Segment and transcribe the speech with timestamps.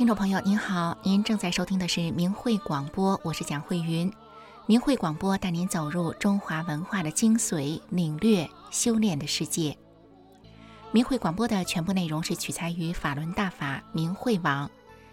[0.00, 4.10] 听众朋友您好，您正在收听的是明慧广播，我是蒋慧云。
[4.64, 9.76] 明慧广播带您走入中华文化的精髓，领略修炼的世界。
[10.90, 14.70] 明慧广播的全部内容是取材于法轮大法明慧网，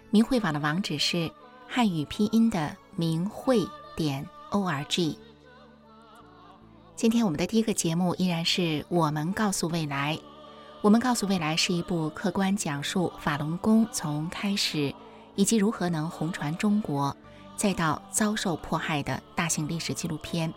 [0.08, 1.30] 明慧网的网址是
[1.68, 5.18] 汉语拼音的明慧点 o r g。
[6.96, 10.18] 今天我们的第一个节目依然是我们告诉未来。
[10.80, 14.94] 我们告诉未来是一部客观讲述法轮功从开始
[15.34, 17.16] 以及如何能红传中国，
[17.56, 20.54] 再到遭受迫害的大型历史纪录片。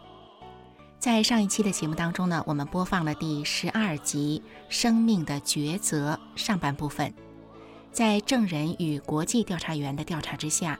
[0.99, 7.11] 在上一期的节目当中呢，我们播放了第十二集《生命的抉择》上半部分。
[7.91, 10.79] 在证人与国际调查员的调查之下，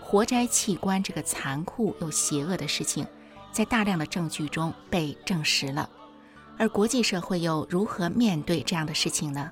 [0.00, 3.06] 活摘器官这个残酷又邪恶的事情，
[3.52, 5.88] 在大量的证据中被证实了。
[6.60, 9.50] 而国际社会又如何面对这样的事情呢？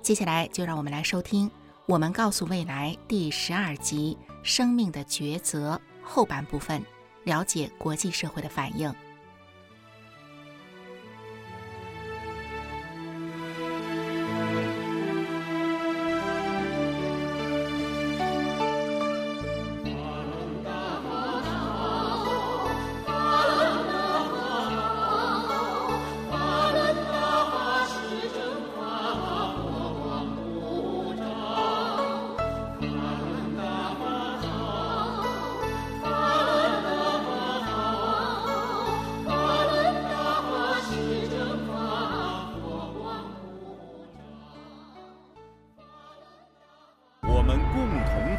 [0.00, 1.46] 接下来就让我们来收听
[1.84, 6.82] 《我们告诉未来》第十二集《生命的抉择》后半部分，
[7.24, 8.90] 了解国际社会的反应。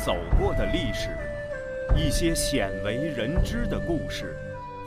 [0.07, 1.09] 走过的历史，
[1.93, 4.37] 一些鲜为人知的故事。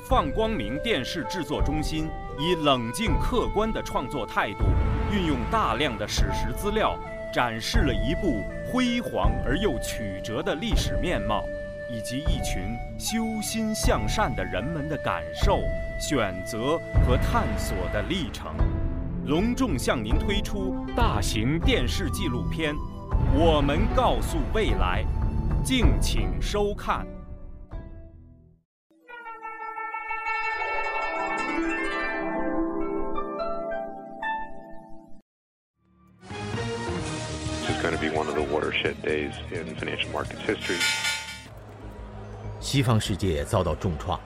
[0.09, 2.09] 放光明电视制作中心
[2.39, 4.65] 以冷静客观的创作态度，
[5.13, 6.99] 运用大量的史实资料，
[7.35, 8.43] 展示了一部
[8.73, 11.45] 辉煌而又曲折的历史面貌，
[11.93, 15.61] 以及一群修心向善的人们的感受、
[16.01, 18.55] 选择和探索的历程。
[19.27, 22.75] 隆重向您推出大型电视纪录片。
[23.35, 25.05] 我们告诉未来，
[25.65, 27.07] 敬请收看。
[42.61, 44.21] 西方世界遭到重创，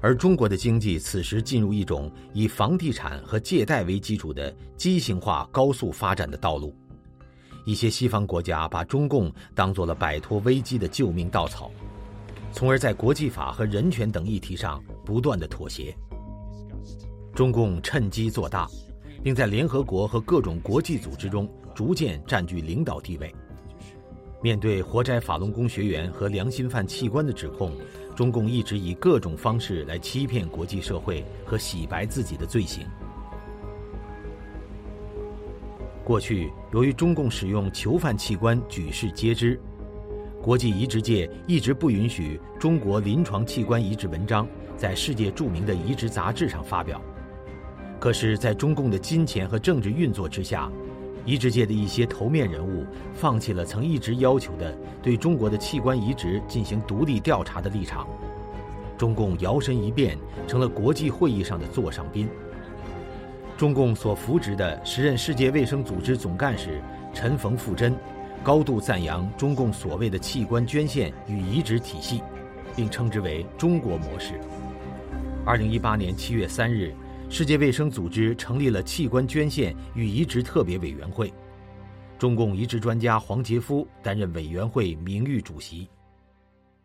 [0.00, 6.74] 而中国的经济此时进入一种以房地产和借贷为基础的畸形化高速发展的道路。
[7.64, 11.70] 一些西方国家把中共当做了摆脱危机的救命稻草，
[12.52, 15.94] 从而在国际法和人权等议题上不断的妥协。
[17.34, 18.68] 中共趁机做大，
[19.22, 23.34] 并在联合国和各种国际组织中逐渐占据领导地位。
[24.42, 27.72] 面对活摘法轮功学员和良心犯器官的指控，
[28.14, 32.86] 中共一直以各种方式来欺骗国际社会和洗白自己的罪行。
[36.04, 39.58] 过去，由于中共使用囚犯器官举世皆知，
[40.42, 47.00] 国际移植界一直不允许中国临床器官移植文章在世界著名的移植杂志上发表。
[47.98, 50.70] 可是，在中共的金钱和政治运作之下，
[51.24, 52.84] 移植界的一些头面人物
[53.14, 58.06] 放弃了曾一直要求的对中国的器官移植进行独立调查的立场，
[58.98, 62.28] 中共摇身一变成了国际会议上的座上宾。
[63.56, 66.82] 中共所扶植的时任世界卫生组织总干事
[67.12, 67.96] 陈冯富珍，
[68.42, 72.20] 高度赞扬中共所谓的器官捐献与移植体系，
[72.74, 74.40] 并称之为“中国模式”。
[75.46, 76.92] 二零一八年七月三日，
[77.30, 81.32] 世界卫生组织成立了器官捐献与移植特别委员会，
[82.18, 85.88] 中共移植专家黄杰夫担任委员会名誉主席。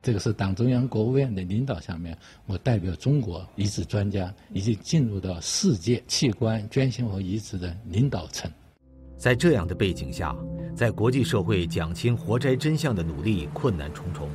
[0.01, 8.50] 这个是党中央、国务院的领导下面，我代表中国移植专家已经进入到世界器官捐献和移植的领导层。
[9.18, 10.34] 在这样的背景下，
[10.74, 14.30] 在国际社会讲清活摘真相的努力困难重重。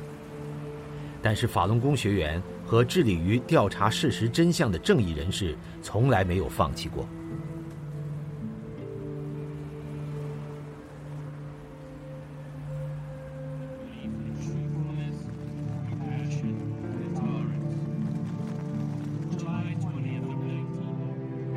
[1.19, 7.07] 但是法轮功学员和致力于调查事实真相的正义人士从来没有放弃过。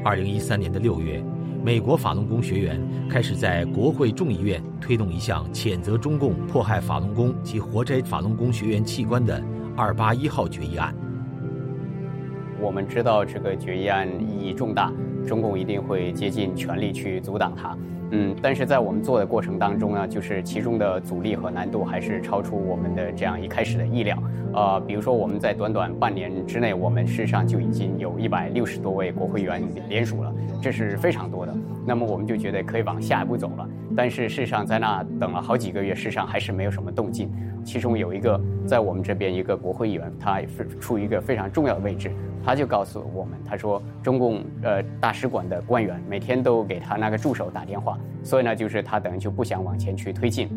[0.08, 1.22] 二零一三年的六月，
[1.62, 9.38] 美国法轮功学员开始在国会众议院推动一项谴责中共迫害法轮功及活摘法轮功学员器官的
[9.76, 10.94] “二八一号”决议案。
[12.58, 14.90] 我们知道这个决议案意义重大，
[15.26, 17.76] 中共一定会竭尽全力去阻挡它。
[18.10, 24.16] 嗯，但是在我们做的过程当中呢，就是其中的阻力和难度还是超出我们的这样一开始的意料。
[24.55, 31.55] 呃，比如说我们在短短半年之内，我们事实上就已经有一百六十多位国会议员联署了，这是非常多的。
[31.88, 33.67] 那么我们就觉得可以往下一步走了。
[33.96, 37.32] 但是事实上在那等了好几个月，事实上还是没有什么动静。
[37.64, 42.12] 其中有一个在我们这边一个国会议员，他是处于一个非常重要的位置。
[42.44, 50.49] 他就告诉我们，他说中共呃大使馆的官员每天都给他那个助手打电话，所以呢，就是他等于就不想往前去推进。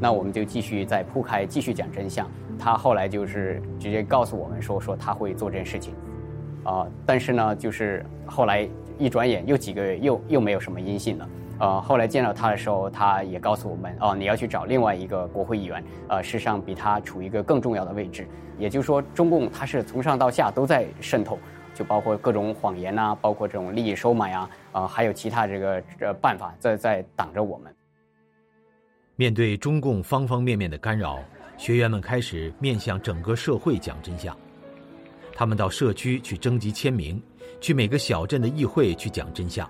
[0.00, 2.26] 那我们就继续再铺开，继续讲真相。
[2.58, 5.94] 他后来就是直接告诉我们说，说他会做这件事情，
[6.64, 8.68] 啊，但是呢，就是后来
[9.02, 11.28] 一转眼又几个月，又又没有什么音信了。
[11.58, 18.28] 呃，后来见到他的时候，他也告诉我们，哦，你要去找另外一个国会议员，呃，事实上比他处于一个更重要的位置。
[18.58, 21.36] 也就是说，中共他是从上到下都在渗透，
[21.74, 27.74] 就包括各种谎言呐，包括这种利益收买啊，呃，还有其他这个呃办法在在挡着我们。
[29.16, 31.18] 面对中共方方面面的干扰，
[31.56, 34.36] 学员们开始面向整个社会讲真相。
[35.34, 37.22] 他们到社区去征集签名，
[37.62, 39.66] 去每个小镇的议会去讲真相。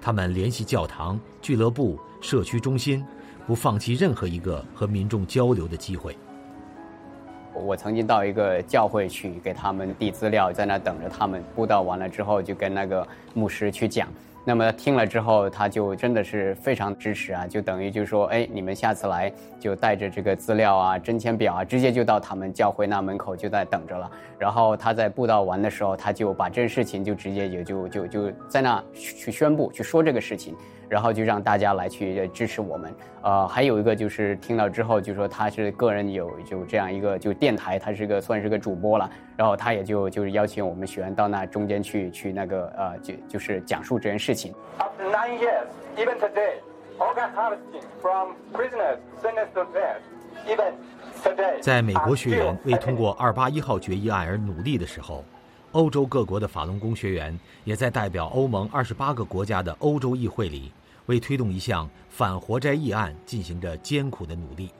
[0.00, 3.04] 他们联系教堂、俱乐部、社区中心，
[3.48, 6.16] 不放弃任何一个和民众交流的机会。
[7.52, 14.08] 我曾经到一个教会去给他们递资料，在那等着他们布道完了之后，就跟那个牧师去讲。
[14.48, 24.08] 那么听了之后，他就真的是非常支持啊，就等于就说，哎，你们下次来就带着这个资料啊、征签表啊，直接就到他们教会那门口就在等着了。
[24.38, 30.54] 然后他在布道完的时候，他就把这事情就直接也就就就在那去宣布去说这个事情。
[30.88, 44.54] 然后就让大家来去支持我们，呃，还有一个就是听到之后就说他是个人有就这样一个就电台，他是个算是个主播了，然后他也就就是邀请我们学员到那中间去去那个呃就就是讲述这件事情。
[44.78, 45.66] After nine years,
[45.96, 46.60] even today,
[46.98, 50.00] organ harvesting from prisoners sentenced to death,
[50.46, 50.72] even
[51.22, 51.60] today.
[51.60, 55.24] 在美国学员为通过二八一号决议案而努力的时候。
[55.72, 60.72] 欧洲各国的法轮功学员也在代表欧盟二十八个国家的欧洲议会里，
[61.04, 64.70] 为推动一项反活摘议案进行着艰苦的努力。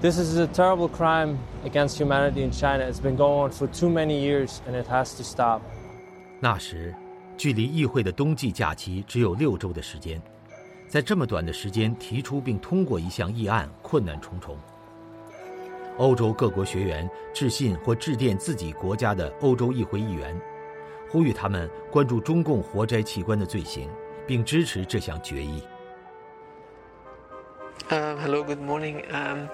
[0.00, 2.84] This is a terrible crime against humanity in China.
[2.84, 5.62] It's been going on for too many years, and it has to stop.
[6.40, 6.94] 那时，
[7.38, 10.20] 距离议会的冬季假期只有六周的时间，
[10.88, 14.58] 在这么短的时间提出并通过一项议案，困难重重。
[15.96, 20.38] 欧洲各国学员致信或致电自己国家的欧洲议会议员，
[21.08, 23.88] 呼吁他们关注中共活摘器官的罪行，
[24.26, 25.62] 并支持这项决议。
[27.90, 29.04] Uh, hello, good morning.
[29.10, 29.50] Um,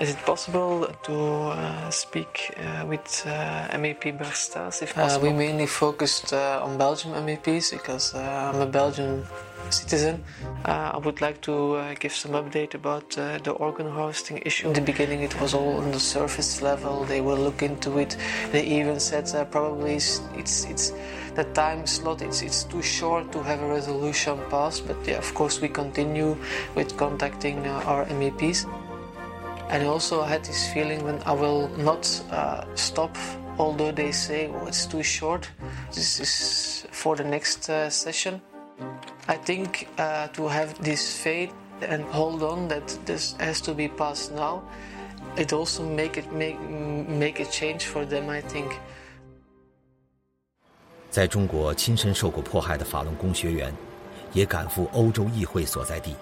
[0.00, 5.28] is it possible to uh, speak uh, with uh, MEP Barstas if possible?
[5.28, 9.26] we mainly focused on Belgium MEPs because I'm a Belgian
[9.70, 10.24] citizen.
[10.64, 14.68] Uh, I would like to uh, give some update about uh, the organ harvesting issue.
[14.68, 17.04] In the beginning, it was all on the surface level.
[17.04, 18.16] They will look into it.
[18.52, 20.92] They even said probably it's, it's, it's
[21.34, 22.22] the time slot.
[22.22, 24.86] It's it's too short to have a resolution passed.
[24.86, 26.36] But yeah, of course, we continue
[26.74, 28.66] with contacting our MEPs.
[29.68, 33.16] And also, I had this feeling when I will not uh, stop,
[33.58, 35.48] although they say, oh, it's too short.
[35.92, 38.40] This is for the next uh, session.
[39.26, 43.88] I think uh, to have this faith and hold on that this has to be
[43.88, 44.60] passed now,
[45.36, 46.56] it also make it make
[47.08, 48.30] make a change for them.
[48.30, 48.72] I think.
[51.10, 53.72] 在中国亲身受过迫害的法轮功学员，
[54.32, 56.14] 也赶赴欧洲议会所在地。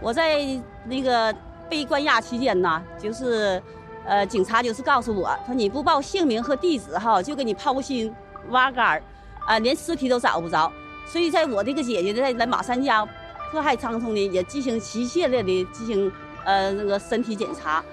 [0.00, 0.40] 我在
[0.84, 1.34] 那个
[1.68, 3.62] 被关押期间呢，就是，
[4.04, 8.12] 呃，警察就是告诉我，说你不报姓名和地址哈，就给你抛心
[8.48, 9.02] 挖肝儿，
[9.46, 10.72] 啊，连尸体都找不着。
[11.06, 13.06] 所以，在我这个姐姐在在马三家
[13.50, 16.10] 迫害苍松呢，也进行一系列的进行
[16.44, 17.84] 呃那个身体检查。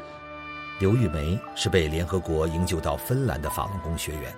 [0.79, 4.33] 刘玉梅是被联合国营救到芬兰的法轮功学员，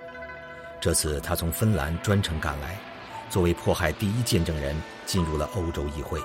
[0.81, 2.77] 这次她从芬兰专程赶来，
[3.29, 4.75] 作为迫害第一见证人
[5.05, 6.19] 进入了欧洲议会，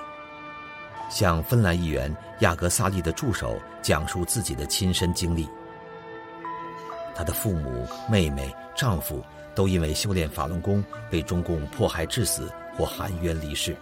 [1.09, 5.47] 向芬兰议员亚格萨利的助手讲述自己的亲身经历。
[7.15, 9.23] 她的父母、妹妹、丈夫。
[9.59, 13.75] 都因为修炼法轮功被中共迫害致死或含冤离世，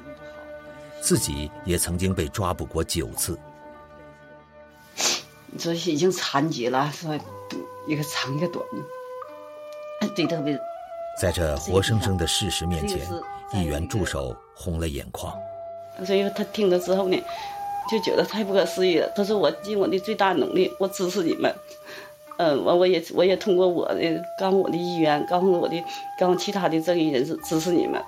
[1.00, 3.38] 自己也曾经被抓捕过九次。
[5.46, 7.14] 你说已经残疾了，说
[7.86, 8.66] 一个长一个短，
[10.16, 10.60] 对特别。
[11.22, 13.08] 在这活生生的事实面前，
[13.54, 15.32] 议员助手红了眼眶。
[16.08, 17.24] 所以他听了之后呢，
[17.88, 19.08] 就觉得太不可思议了。
[19.16, 21.54] 他说：“我尽我的最大努力，我支持你们。”
[22.38, 25.84] 嗯，完我也我也通过我的告诉我的议员，告诉我的
[26.20, 28.02] 告诉其他的正义人士支持你们。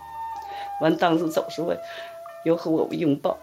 [0.82, 1.74] 完当时走时候，
[2.46, 3.38] 又和我拥抱。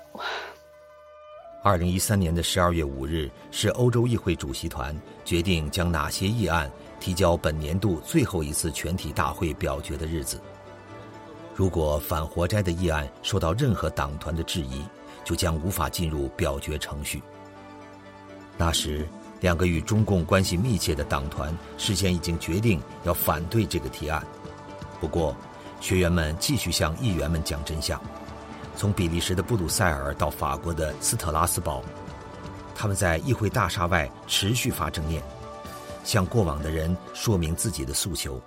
[1.62, 10.40] 二零一三年的十二月五日是欧洲议会主席团决定将哪些议案提交本年度最后一次全体大会表决的日子。
[11.54, 14.84] 如果反活摘的议案受到任何党团的质疑，
[15.24, 17.20] 就将无法进入表决程序。
[18.56, 19.04] 那时，
[19.46, 24.20] 两个与中共关系密切的党团事先已经决定要反对这个提案。
[25.00, 25.36] 不过，
[25.80, 28.02] 学员们继续向议员们讲真相。
[28.74, 31.80] 从比利时的布鲁塞尔到法国的斯特拉斯堡，
[32.74, 35.22] 他们在议会大厦外持续发正念，
[36.02, 38.42] 向过往的人说明自己的诉求。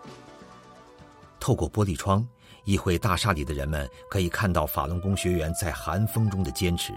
[1.40, 2.28] 透过玻璃窗，
[2.66, 6.92] 议会大厦里的人们可以看到法轮功学员在寒风中的坚持。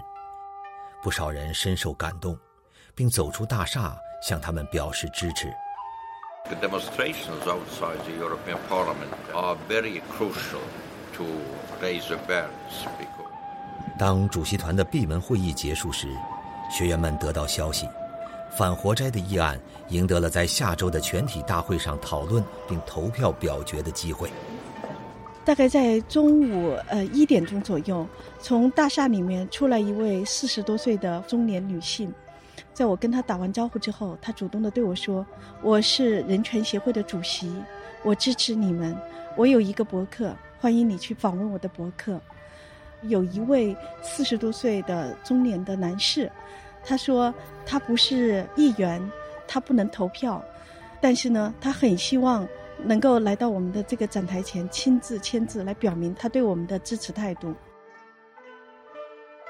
[1.01, 2.37] 不少人深受感动，
[2.95, 5.53] 并走出大厦向他们表示支持。
[6.45, 10.61] The demonstrations outside the European Parliament are very crucial
[11.15, 11.23] to
[11.81, 16.07] raise awareness because 当主席团的闭门会议结束时，
[16.69, 17.87] 学员们得到消息，
[18.57, 19.59] 反活摘的议案
[19.89, 24.29] 赢得了在下周的全体大会上讨论并投票表决的机会。
[25.45, 28.07] 大概在中午呃一点钟左右，
[28.39, 32.13] 从大厦里面出来一位四十多岁的中年女性，
[32.73, 35.25] 在我跟他打完招呼之后，他主动的对我说
[35.61, 37.53] ：“我是人权协会的主席，
[38.03, 38.97] 我支持你们，
[39.37, 42.19] 我有一个博客，欢迎你去访问我的博客。”
[43.03, 46.31] 有一位四十多岁的中年的男士，
[46.85, 47.33] 他说
[47.65, 49.11] 他不是议员，
[49.45, 50.41] 他不能投票，
[51.01, 52.47] 但是呢，他很希望
[52.81, 57.53] 能够来到我们的这个展台前，亲自签字来表明他对我们的支持态度。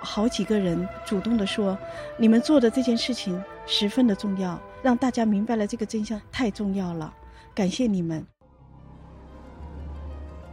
[0.04, 1.78] 好几个人主动的说，
[2.18, 7.14] 你们做的这件事情十分的重要，让大家明白了这个真相太重要了，
[7.56, 8.26] 感谢你们。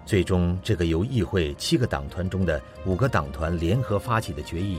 [0.07, 4.78] 最终，这个由议会七个党团中的五个党团联合发起的决议，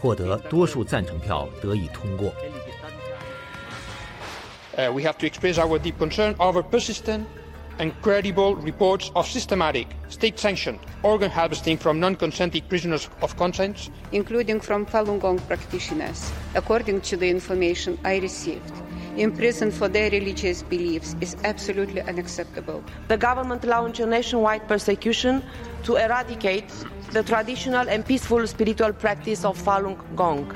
[0.00, 2.32] 获得多数赞成票，得以通过。
[4.76, 7.22] Uh, we have to express our deep concern over persistent
[7.80, 14.84] and credible reports of systematic, state-sanctioned organ harvesting from non-consenting prisoners of conscience, including from
[14.84, 18.70] Falun Gong practitioners, according to the information I received
[19.16, 22.82] imprisoned for their religious beliefs is absolutely unacceptable.
[23.08, 25.42] The government launched a nationwide persecution
[25.82, 26.68] to eradicate
[27.12, 30.54] the traditional and peaceful spiritual practice of Falun Gong.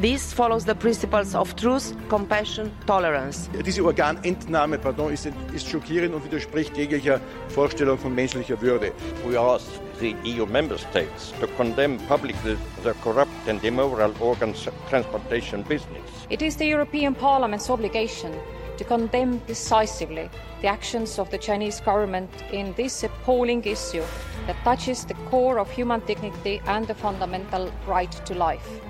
[0.00, 3.50] This follows the principles of truth, compassion, tolerance.
[3.66, 8.92] Diese Organentnahme pardon, ist, ist schockierend und widerspricht jeglicher Vorstellung von menschlicher Würde.
[9.26, 9.66] We ask
[9.98, 14.54] the EU member states to condemn publicly the corrupt and immoral organ
[14.88, 16.04] transplantation business.
[16.30, 18.32] It is the European Parliament's obligation
[18.76, 20.30] to condemn decisively
[20.62, 24.04] the actions of the Chinese government in this appalling issue
[24.46, 28.80] that touches the core of human dignity and the fundamental right to life.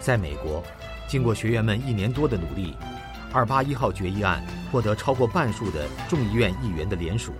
[0.00, 0.64] 在美国，
[1.06, 2.74] 经过学员们一年多的努力，
[3.32, 4.42] 二八一号决议案
[4.72, 7.32] 获得超过半数的众议院议员的联署，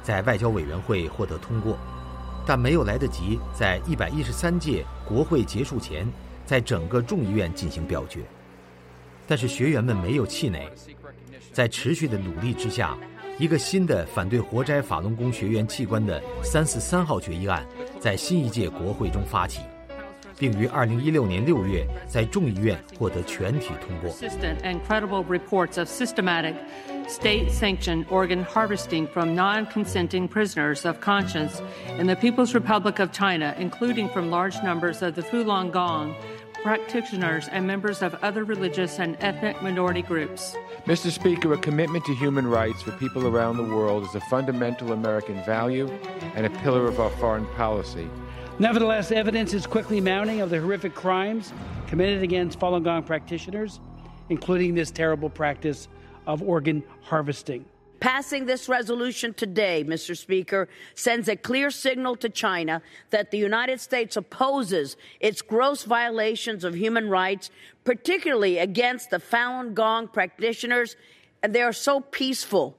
[0.00, 1.76] 在外交委员会获得通过，
[2.46, 6.06] 但没有来得及在一百一十三届国会结束前，
[6.46, 8.20] 在整个众议院进行表决。
[9.26, 10.70] 但是学员们没有气馁，
[11.52, 12.96] 在持续的努力之下，
[13.36, 17.66] 一个新的反对活摘法轮功学员器官的三四三号决议案
[17.98, 19.60] 在新一届国会中发起。
[20.37, 24.09] 并于二零一六年六月在众议院获得全体通过。
[24.63, 26.55] and credible reports of systematic
[27.07, 31.61] state-sanctioned organ harvesting from non-consenting prisoners of conscience
[31.97, 36.15] in the People's Republic of China, including from large numbers of the Falun Gong
[36.61, 40.55] practitioners and members of other religious and ethnic minority groups.
[40.85, 41.09] Mr.
[41.11, 45.43] Speaker, a commitment to human rights for people around the world is a fundamental American
[45.45, 45.89] value
[46.35, 48.09] and a pillar of our foreign policy.
[48.60, 51.52] Nevertheless, evidence is quickly mounting of the horrific crimes
[51.88, 53.80] committed against Falun Gong practitioners,
[54.28, 55.88] including this terrible practice
[56.28, 57.64] of organ harvesting.
[57.98, 60.16] Passing this resolution today, Mr.
[60.16, 62.80] Speaker, sends a clear signal to China
[63.10, 67.50] that the United States opposes its gross violations of human rights,
[67.82, 70.94] particularly against the Falun Gong practitioners.
[71.42, 72.78] And they are so peaceful.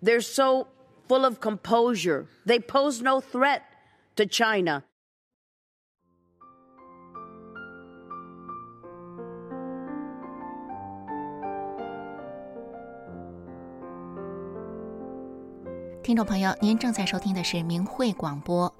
[0.00, 0.68] They're so
[1.08, 2.26] full of composure.
[2.46, 3.64] They pose no threat
[4.16, 4.82] to China.
[16.04, 18.70] 听众朋友，您正在收听的是明慧广播。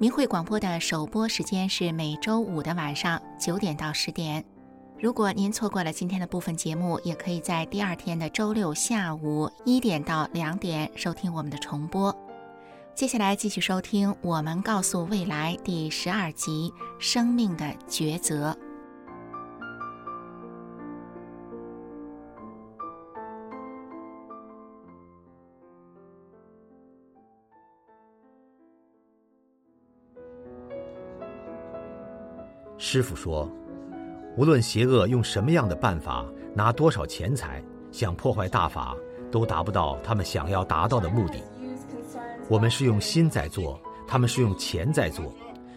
[0.00, 4.44] 明慧广播的首播时间是每周五的晚上九点到十点。
[4.98, 12.12] 如果您错过了今天的部分节目，也可以在第二天的周六下午一点到两点收听我们的重播。
[12.96, 18.50] 接下来继续收听《我们告诉未来》第十二集《生命的抉择》。
[32.88, 33.50] 师傅说
[34.38, 36.24] ：“无论邪恶用什么样的办法，
[36.54, 38.94] 拿多少钱财，想破坏大法，
[39.28, 41.42] 都达不到他们想要达到的目的。”
[42.48, 43.76] 我们是用心在做，
[44.06, 45.34] 他们是用钱在做，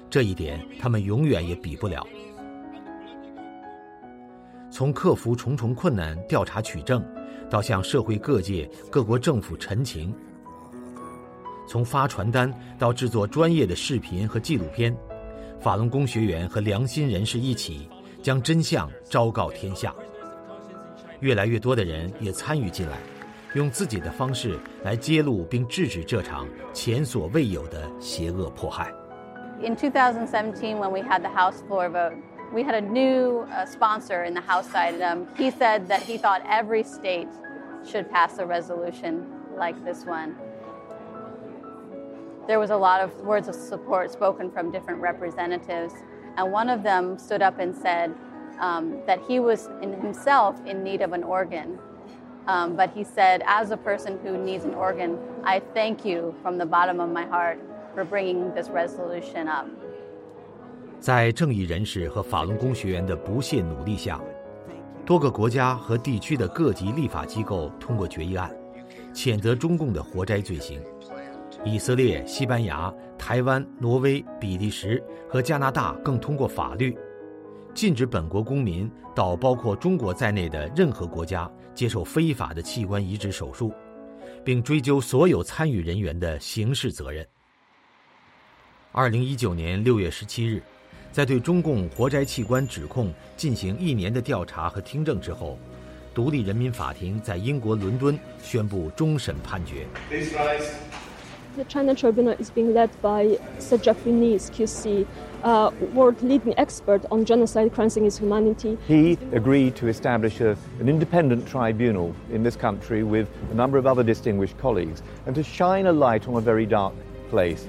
[0.07, 2.05] 这一点他们永远也比不了。
[4.69, 7.03] 从克服重重困难、调查取证，
[7.49, 10.13] 到向社会各界、各国政府陈情；
[11.67, 14.95] 从发传单到制作专业的视频和纪录片，
[15.61, 17.89] 法轮功学员和良心人士一起
[18.21, 19.93] 将真相昭告天下。
[21.19, 22.97] 越来越多的人也参与进来。
[23.53, 28.93] 用自己的方式来揭露并制止这场前所未有的邪恶迫害。
[29.61, 32.13] In 2017, when we had the House floor vote,
[32.53, 35.01] we had a new sponsor in the House side.
[35.01, 37.27] Um, he said that he thought every state
[37.83, 39.25] should pass a resolution
[39.57, 40.35] like this one.
[42.48, 45.94] There was a lot of words of support spoken from different representatives,
[46.36, 48.12] and one of them stood up and said
[48.60, 51.78] um, that he was in himself in need of an organ
[52.46, 56.58] um, but he said, as a person who needs an organ, I thank you from
[56.58, 57.58] the bottom of my heart
[57.94, 59.66] for bringing this resolution up.
[61.00, 64.20] 在正义人士和法轮功学员的不懈努力下，
[65.04, 68.50] 多个国家和地区的各级立法机构通过决议案，
[69.12, 70.80] 谴责中共的活摘罪行。
[71.65, 76.97] 以色列、西班牙、台湾、挪威、比利时和加拿大更通过法律。
[77.73, 83.73] 禁止本国公民到包括中国在内的任何国家接受非法的器官移植手术，
[84.43, 87.25] 并追究所有参与人员的刑事责任。
[88.91, 90.63] 二零一九年六月十七日，
[91.11, 95.59] 在对中共活摘器官指控进行一年的调查和听证之后，
[96.13, 99.85] 独立人民法庭在英国伦敦宣布终审判决。
[101.56, 105.06] The China Tribunal is being led by Sir Jeffrey Nies, QC.
[105.44, 108.76] uh, world leading expert on genocide, crimes against humanity.
[108.88, 113.86] He agreed to establish a, an independent tribunal in this country with a number of
[113.86, 116.94] other distinguished colleagues and to shine a light on a very dark
[117.30, 117.66] place.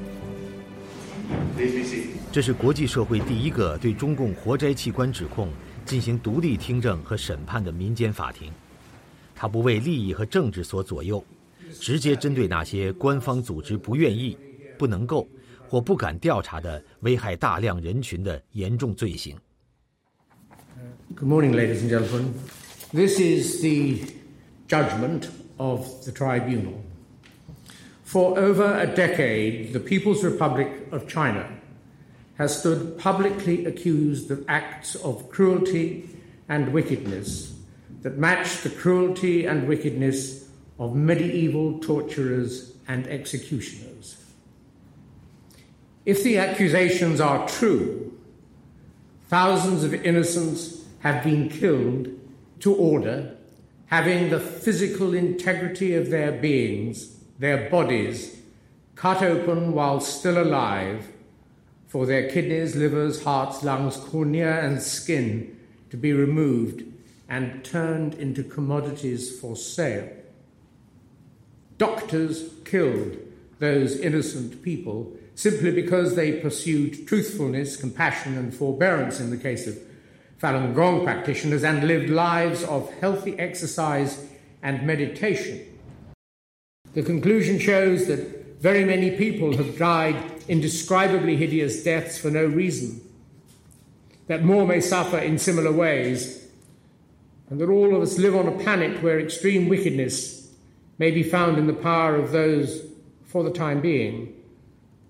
[2.32, 5.50] 这是国际社会第一个对中共活摘器官指控
[5.86, 8.52] 进行独立听证和审判的民间法庭。
[9.34, 11.24] 它不为利益和政治所左右，
[11.80, 14.38] 直接针对那些官方组织不愿意、
[14.78, 15.28] 不能够
[15.68, 19.38] 或不敢调查的危害大量人群的严重罪行。
[21.16, 22.34] Good morning, ladies and gentlemen.
[22.92, 24.00] This is the
[24.68, 26.82] judgment of the tribunal.
[28.04, 31.48] For over a decade, the People's Republic of China
[32.38, 36.10] has stood publicly accused of acts of cruelty
[36.48, 37.54] and wickedness
[38.04, 40.48] that match the cruelty and wickedness
[40.81, 44.17] of medieval torturers and executioners.
[46.07, 48.19] If the accusations are true,
[49.29, 52.09] thousands of innocents have been killed
[52.61, 53.37] to order,
[53.87, 58.41] having the physical integrity of their beings, their bodies,
[58.95, 61.09] cut open while still alive,
[61.89, 65.59] for their kidneys, livers, hearts, lungs, cornea, and skin
[65.91, 66.85] to be removed
[67.29, 70.09] and turned into commodities for sale.
[71.81, 73.17] Doctors killed
[73.59, 79.79] those innocent people simply because they pursued truthfulness, compassion, and forbearance in the case of
[80.39, 84.29] Falun Gong practitioners and lived lives of healthy exercise
[84.63, 85.59] and meditation.
[86.93, 90.17] The conclusion shows that very many people have died
[90.49, 93.01] indescribably hideous deaths for no reason,
[94.27, 96.47] that more may suffer in similar ways,
[97.49, 100.40] and that all of us live on a planet where extreme wickedness
[101.00, 102.82] may be found in the power of those,
[103.24, 104.34] for the time being,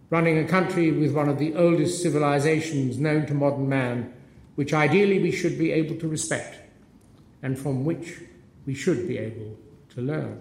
[0.10, 4.12] running a country with one of the oldest civilizations known to modern man,
[4.56, 6.56] which ideally we should be able to respect,
[7.44, 8.22] and from which
[8.66, 9.56] we should be able
[9.90, 10.40] to learn.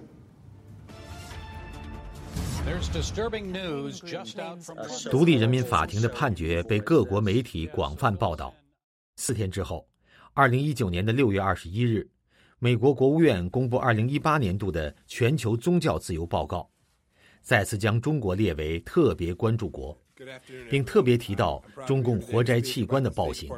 [2.64, 4.78] There's disturbing news just out from
[5.10, 8.54] 独立人民法庭的判决被各国媒体广泛报道。
[9.16, 9.86] 四天之后，
[10.32, 12.08] 二零一九年的六月二十一日，
[12.61, 16.69] 美国国务院公布二零一八年度的全球宗教自由报告。
[17.41, 19.97] 再次将中国列为特别关注国，
[20.69, 23.49] 并特别提到中共活摘器官的暴行。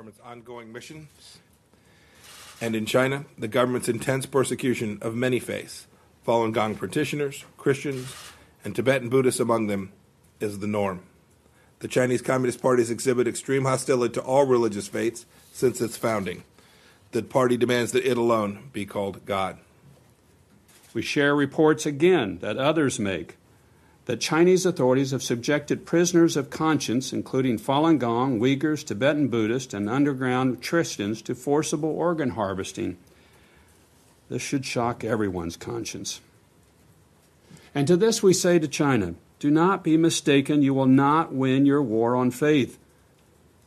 [2.61, 5.85] And in China, the government's intense persecution of many faiths,
[6.23, 8.05] Falun Gong practitioners, Christians,
[8.63, 9.89] and Tibetan Buddhists among them,
[10.39, 10.99] is the norm.
[11.79, 16.43] The Chinese Communist Party has exhibited extreme hostility to all religious faiths since its founding.
[17.11, 19.57] The party demands that it alone be called God.
[20.93, 23.37] We share reports again that others make
[24.05, 29.89] that Chinese authorities have subjected prisoners of conscience, including Falun Gong, Uyghurs, Tibetan Buddhists, and
[29.89, 32.97] underground Christians, to forcible organ harvesting.
[34.27, 36.19] This should shock everyone's conscience.
[37.75, 41.65] And to this we say to China do not be mistaken, you will not win
[41.65, 42.77] your war on faith.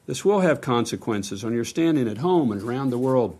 [0.07, 3.37] This will have consequences on your standing at home and around the world.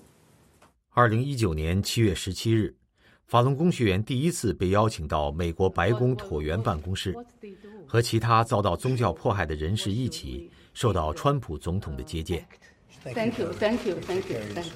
[0.94, 2.74] 二零一九年七月十七日，
[3.27, 7.14] 法轮功学员第一次被邀请到美国白宫椭圆办公室，
[7.87, 12.46] 和其他遭到宗教迫害的人士一起受到川普总统的接见。
[13.03, 14.72] Thank you, thank you, thank you, thank you.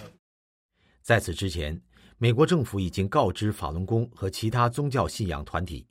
[1.00, 1.80] 在此之前，
[2.18, 5.86] 美国政府已经告知法轮功和其他宗教信仰团体，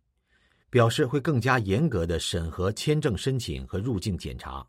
[0.69, 4.63] 表示会更加严格的审核签证申请和入境检查，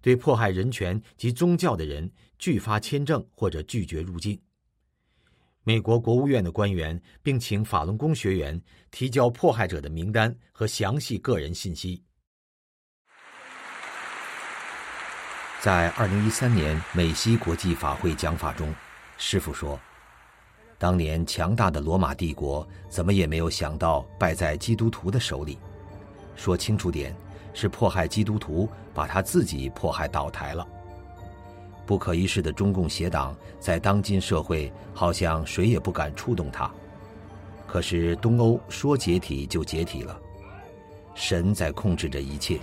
[0.00, 4.40] 对迫害人权及宗教的人拒发签证或者拒绝入境。
[5.64, 8.58] 美国国务院的官员并请法轮功学员
[8.90, 12.02] 提交迫害者的名单和详细个人信息。
[15.60, 18.72] 在二零一三年美西国际法会讲法中，
[19.18, 19.78] 师傅说
[20.78, 25.58] ：“当年强大的罗马帝国怎么也没有想到败在基督徒的手里。
[26.36, 27.14] 说清楚点，
[27.58, 30.64] 是迫害基督徒把他自己迫害倒台了。”
[31.84, 36.70] 不可一世的中共邪党在当今社会好像谁也不敢触动他。
[37.66, 40.16] 可是东欧说解体就解体了，
[41.14, 42.60] 神在控制着一切。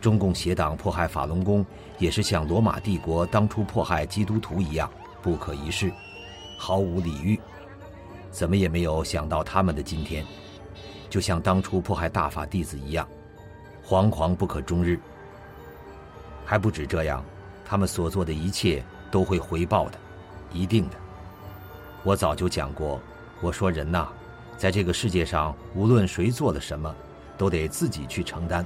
[0.00, 1.66] 中共邪党迫害法轮功，
[1.98, 4.88] 也是像罗马帝国当初迫害基督徒一样
[5.20, 5.92] 不可一世，
[6.58, 7.40] 毫无礼遇。
[8.30, 10.24] 怎么也没有想到他们的今天，
[11.08, 13.08] 就像当初迫害大法弟子一样，
[13.86, 14.98] 惶惶不可终日。
[16.44, 17.24] 还不止这样。
[17.64, 19.98] 他们所做的一切都会回报的，
[20.52, 20.96] 一定的。
[22.02, 23.00] 我早就讲过，
[23.40, 24.08] 我说人呐，
[24.58, 26.94] 在这个世界上，无论谁做了什么，
[27.38, 28.62] 都得自己去承担；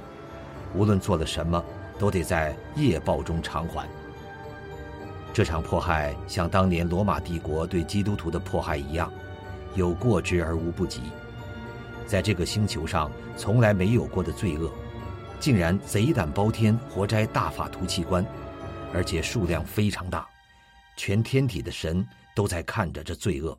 [0.75, 1.63] 无论做了什么，
[1.97, 3.87] 都得在业报中偿还。
[5.33, 9.09] 这场迫害像当年罗马帝国对基督徒的迫害一样，
[9.73, 11.03] 有过之而无不及。
[12.05, 14.69] 在这个星球上从来没有过的罪恶，
[15.39, 18.25] 竟然贼胆包天，活摘大法图器官。
[18.93, 20.25] 而且数量非常大，
[20.95, 23.55] 全天体的神都在看着这罪恶。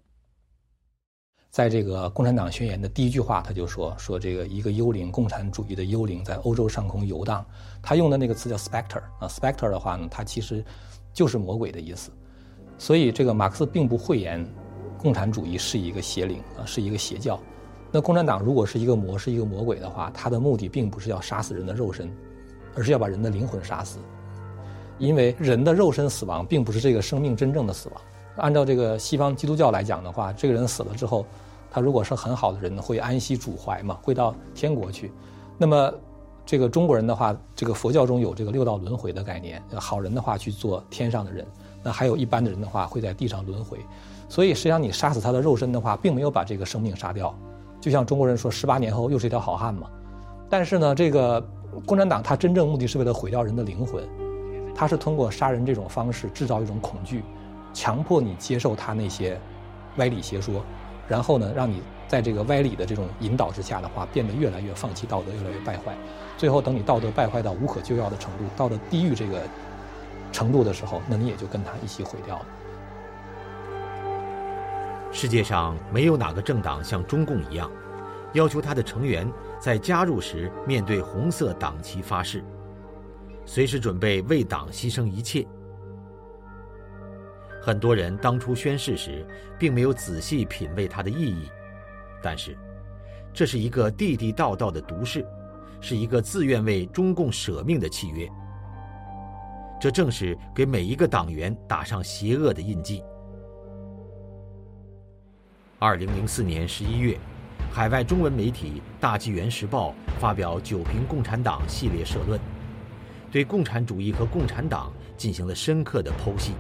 [1.51, 7.45] 在这个《共产党宣言》的第一句话，他就说：“说这个一个幽灵，共产主义的幽灵在欧洲上空游荡。”
[7.83, 10.65] 他用的那个词叫 “specter” 啊，“specter” 的话呢，它其实
[11.13, 12.11] 就是魔鬼的意思。
[12.79, 14.47] 所以，这个马克思并不讳言
[14.97, 17.39] 共产主义是一个邪灵啊，是一个邪教。
[17.91, 22.11] 那共产党如果是一个魔，是一个魔鬼的话，他的目的并不是要杀死人的肉身，
[22.75, 23.99] 而是要把人的灵魂杀死。
[24.99, 28.01] 因为人的肉身死亡并不是这个生命真正的死亡。
[28.37, 31.25] 按照这个西方基督教来讲的话，这个人死了之后，
[31.71, 35.11] 他如果是很好的人，会安息主怀嘛，会到天国去。
[35.57, 35.93] 那么，
[36.45, 41.47] 这个中国人的话，这个佛教中有这个六道轮回的概念，好人的话去做天上的人，
[41.83, 43.79] 那还有一般的人的话会在地上轮回。
[44.29, 47.35] 所以，实际上你杀死他的肉身的话，并没有把这个生命杀掉。
[47.89, 49.89] 就像中国人说，十八年后又是一条好汉嘛。
[50.51, 51.43] 但是呢，这个
[51.87, 54.07] 共产党他真正目的是为了毁掉人的灵魂。
[54.75, 57.25] 他是通过杀人这种方式制造一种恐惧，
[57.73, 59.41] 强迫你接受他那些
[59.97, 60.63] 歪理邪说，
[61.09, 65.97] 然后呢，让你在这个歪理的这种引导之下的话，变得越来越放弃道德，越来越败坏。
[66.37, 69.41] 最后，等你道德败坏到无可救药的程度，到了地狱这个
[70.31, 72.47] 程度的时候，那你也就跟他一起毁掉了。
[75.11, 77.71] 世界上没有哪个政党像中共一样，
[78.35, 82.45] 要求他的成员在加入时面对红色党旗发誓。
[83.47, 85.47] 随时准备为党牺牲一切。
[87.63, 89.27] 很多人当初宣誓时，
[89.59, 91.51] 并没有仔细品味它的意义，
[92.23, 92.57] 但是，
[93.33, 95.27] 这是一个地地道道的毒誓，
[95.81, 98.29] 是一个自愿为中共舍命的契约。
[99.81, 103.03] 这正是给每一个党员打上邪恶的印记。
[105.81, 107.17] 二零零四年十一月，
[107.71, 112.41] 海外中文媒体《大纪元时报》发表“九评共产党”系列社论。
[113.31, 116.55] 对共产主义和共产党进行了深刻的剖析，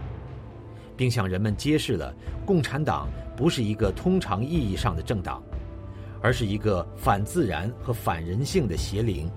[0.96, 2.14] 并向人们揭示了
[2.46, 5.42] 共产党不是一个通常意义上的政党，
[6.22, 9.28] 而是一个反自然和反人性的邪灵。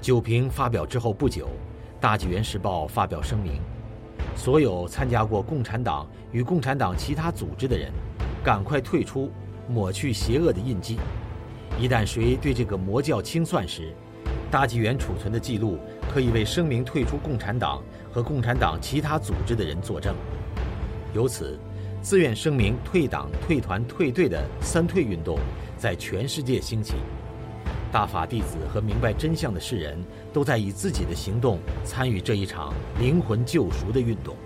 [0.00, 1.46] 酒瓶发表之后不久，
[2.00, 3.60] 《大纪元时报》发表声明：
[4.34, 7.92] 所有参加过共产党与共产党其他组织的人，
[8.42, 9.30] 赶快退出，
[9.68, 10.98] 抹去邪恶的印记，
[11.78, 13.92] 一旦谁对这个魔教清算时，
[14.50, 15.78] 大纪元储存的记录
[16.10, 20.14] 可以为声明退出共产党和共产党其他组织的人作证。
[21.12, 21.58] 由此，
[22.00, 25.38] 自愿声明退党、退团、退队的“三退”运动
[25.76, 26.94] 在全世界兴起。
[27.92, 29.98] 大法弟子和明白真相的世人
[30.32, 34.36] 都在以自己的行动参与这一场灵魂救赎的运动。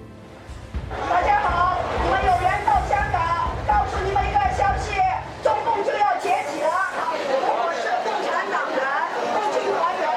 [1.10, 4.96] 大家好，你们有缘到香港，告诉你们一个消息：
[5.42, 6.72] 中共就要解体了。
[7.28, 8.80] 我是共产党员、
[9.36, 10.08] 共青团员、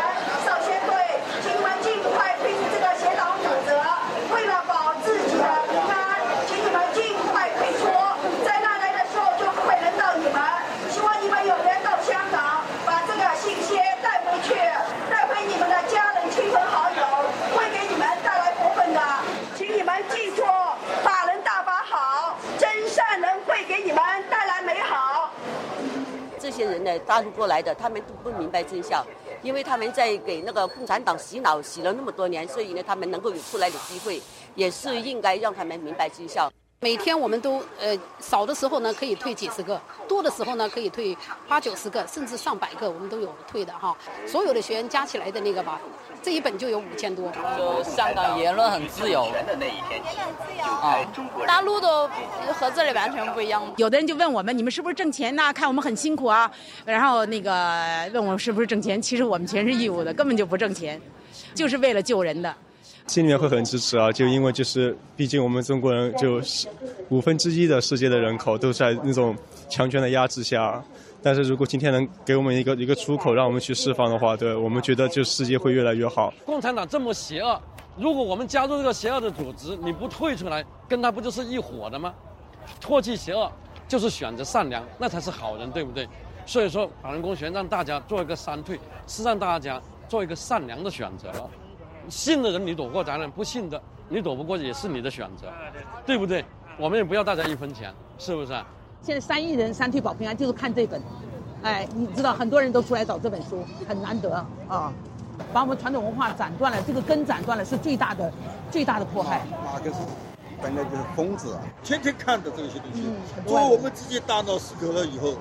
[0.47, 0.95] 少先队，
[1.43, 3.75] 请你们尽快退出这个邪党组织。
[4.31, 7.91] 为了保自己的平安，请你们尽快退出。
[8.47, 10.39] 灾难来的时候就不会轮到你们。
[10.87, 14.55] 希望你们有缘到香港，把这个信息带回去，
[15.11, 17.03] 带回你们的家人、亲朋好友，
[17.55, 18.99] 会给你们带来福分的。
[19.55, 20.43] 请你们记住，
[21.03, 25.29] 法人大法好，真善人会给你们带来美好。
[26.99, 29.03] 大陆过来的，他们都不明白真相，
[29.41, 34.21] 因为他们在给那个共产党洗脑洗了那么多年，所以呢，他们能够有出来的机会，
[34.53, 36.51] 也是应该让他们明白真相。
[36.79, 43.97] 每天我们都呃少的时候呢可以退几十个，多的时候呢可以退八九十个，甚至上百个，我们都有退的哈。
[44.27, 45.81] 所有的学员加起来的那个吧，
[46.21, 47.31] 这一本就有五千多。
[47.57, 49.65] 就香港言论很自由言论自
[50.55, 50.99] 由啊，
[51.47, 52.07] 大陆都
[52.53, 53.63] 和这里完全不一样。
[53.77, 55.51] 有的人就问我们，你们是不是挣钱呐？
[55.51, 56.49] 看我们很辛苦啊，
[56.85, 61.01] 然后那个问我们是不是挣钱，其实我们全是义务的，根本就不挣钱，
[61.55, 62.55] 就是为了救人的。
[63.07, 66.67] 心里面会很支持啊，就因为就是，毕竟我们中国人就是
[67.09, 69.35] 五分之一的世界的人口都在那种
[69.69, 70.83] 强权的压制下，
[71.23, 76.33] 但是如果今天能给我们一个一个出口，让我们去释放的话，对我们觉得就世界会越来越好。
[76.45, 77.59] 共产党这么邪恶，
[77.97, 82.13] 如果我们加入这个邪恶的组织，你不退出来，跟他不就是一伙的吗？
[82.81, 83.49] 唾弃邪恶
[83.87, 86.05] 就是选择善良，那才是好人，对不对？
[86.45, 91.31] 所以说，法轮功学让大家做一个三退，是让大家做一个善良的选择。
[92.09, 95.47] 信的人你躲过灾难，不信的你躲不过也是你的选择，
[96.05, 96.43] 对不对？
[96.79, 98.53] 我们也不要大家一分钱，是不是？
[99.01, 101.01] 现在三亿人三退保平安就是看这本，
[101.63, 104.33] 哎，你知道很多人都出来找这本书，很难得
[104.67, 104.91] 啊，
[105.53, 108.31] 把我们传统文化斩断了，这个根斩断了是最大的
[108.71, 109.41] 最大的迫害。
[109.65, 109.99] 马克思
[110.61, 113.03] 本来就是疯子啊，天天看的这些东西，
[113.45, 115.35] 作为我们自己大脑死狗了以后，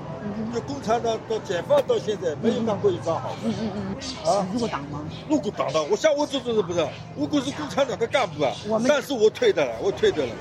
[0.54, 3.36] 就共产党到解放到现在没有当过一番好事。
[3.44, 5.00] 嗯嗯嗯，啊，入过党吗？
[5.28, 8.52] 入过党的，我像我这种人不是，如果是共产党的干部啊，
[8.86, 10.32] 但是我退的了，我退的了。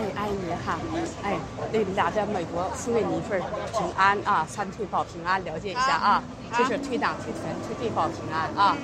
[0.00, 0.78] 哎，阿姨哈，
[1.22, 1.36] 哎，
[1.70, 3.38] 那俩在美国送给你一份
[3.72, 6.22] 平安啊，三退保平安，了解一下啊，
[6.56, 8.76] 就是退党、退团、退队保平安啊。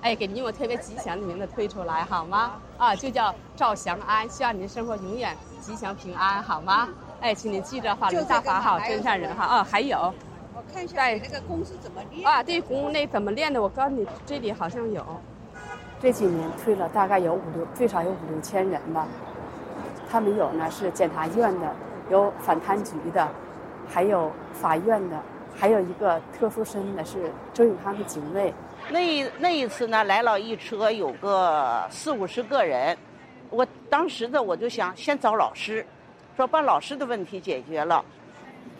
[0.00, 2.52] 哎，给您用个特别吉祥的名字推出来好吗？
[2.78, 6.88] 啊，就叫赵祥安，希望您生活永远吉祥平安，好吗？
[7.20, 9.44] 哎，请您记着法轮大法好，真善人哈。
[9.44, 10.14] 啊，还有，
[10.54, 12.42] 我看一下那个功是怎么练啊？
[12.42, 13.60] 对，功那怎么练的？
[13.60, 15.04] 我告诉你，这里好像有。
[16.00, 19.06] 这几年退了大概有五六，最少有五六千人吧。
[20.10, 21.72] 他们有呢，是检察院的，
[22.10, 23.28] 有反贪局的，
[23.88, 25.22] 还有法院的，
[25.54, 28.52] 还有一个特殊身份的是周永康的警卫。
[28.90, 32.96] 那那一次呢，来了一车，有个四五十个人。
[33.50, 35.86] 我当时的我就想先找老师，
[36.36, 38.04] 说把老师的问题解决了，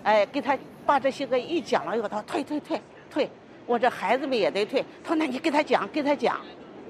[0.02, 3.30] 哎，给他把这些个一讲了以后，他说退退退退，
[3.66, 4.84] 我这孩子们也得退。
[5.04, 6.40] 他说那你给他讲，给他讲，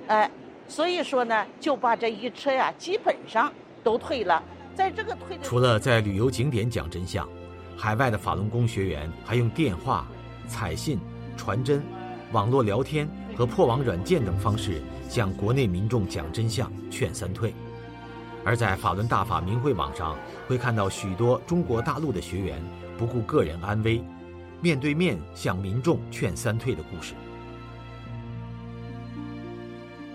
[0.07, 0.31] 哎，
[0.67, 3.53] 所以说呢，就把这一车呀，基本上。
[3.83, 4.43] 都退了，
[4.75, 5.39] 在这个退。
[5.43, 7.29] 除了在旅游景点讲真相，
[7.77, 10.07] 海外的法轮功学员还用电话、
[10.47, 10.99] 彩信、
[11.37, 11.83] 传真、
[12.33, 17.55] 网络聊天和破网软件等方式向国内民众讲真相、劝三退。
[18.45, 20.17] 而在法轮大法明慧网上，
[20.47, 22.63] 会看到许多中国大陆的学员
[22.97, 24.03] 不顾个人安危，
[24.61, 27.15] 面对面向民众劝三退的故事。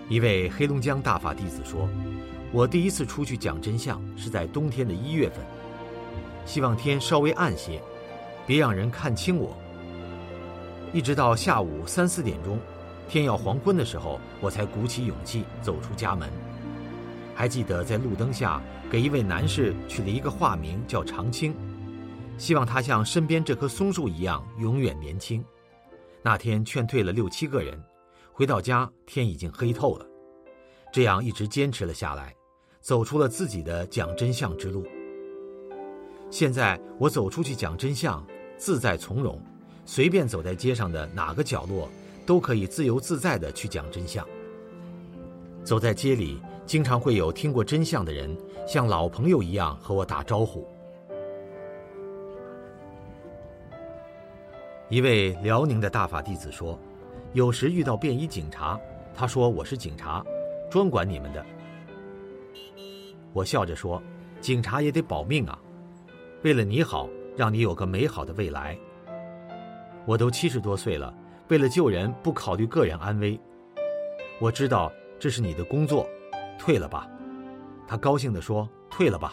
[0.08, 1.88] 一位黑龙江大法弟子说。
[2.52, 5.44] 我第一次出去讲真相是在冬天的一月份，
[6.44, 7.82] 希望天稍微暗些，
[8.46, 9.56] 别让人看清我。
[10.92, 12.58] 一直到下午三四点钟，
[13.08, 16.30] 天要黄昏的时候，我才鼓起勇气走出家门。
[17.34, 21.54] 还记得在路灯下给一位男士取了一个化名叫长青，
[22.38, 25.44] 希望他像身边这棵松树一样永远年轻。
[26.22, 27.78] 那天劝退了六七个人，
[28.32, 30.06] 回到家天已经黑透了，
[30.96, 32.34] 这样一直坚持了下来。
[32.80, 34.82] 走出了自己的讲真相之路。
[36.30, 39.38] 现在我走出去讲真相，自在从容，
[39.84, 41.86] 随便走在街上的哪个角落，
[42.24, 44.26] 都可以自由自在的去讲真相。
[45.62, 48.34] 走在街里，经常会有听过真相的人，
[48.66, 50.66] 像老朋友一样和我打招呼。
[54.88, 56.78] 一位辽宁的大法弟子说
[57.34, 58.80] ：“有时遇到便衣警察，
[59.14, 60.24] 他说我是警察，
[60.76, 61.42] 专管你们的。”
[63.32, 64.02] 我笑着说
[64.42, 65.58] ：“警察也得保命啊，
[66.42, 68.76] 为了你好，让你有个美好的未来。”
[70.04, 71.14] 我都七十多岁了，
[71.48, 73.40] 为了救人不考虑个人安危。
[74.38, 76.06] 我知道这是你的工作，
[76.58, 77.08] 退了吧。
[77.88, 79.32] 他高兴地说：“退了吧。”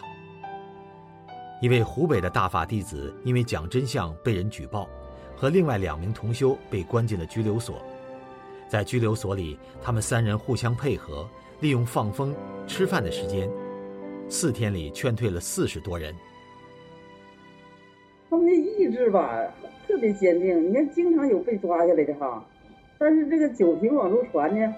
[1.60, 4.88] 一位湖北的大法弟子因为讲真相被人举报。
[5.36, 7.82] 和另外两名同修被关进了拘留所，
[8.68, 11.28] 在拘留所里，他们三人互相配合，
[11.60, 12.34] 利用放风、
[12.66, 13.48] 吃饭的时间，
[14.28, 16.14] 四天里劝退了四十多人。
[18.28, 19.48] 他们的意志吧，
[19.86, 20.70] 特别坚定。
[20.70, 22.44] 你看，经常有被抓下来的哈，
[22.98, 24.74] 但是这个酒瓶往出传呢，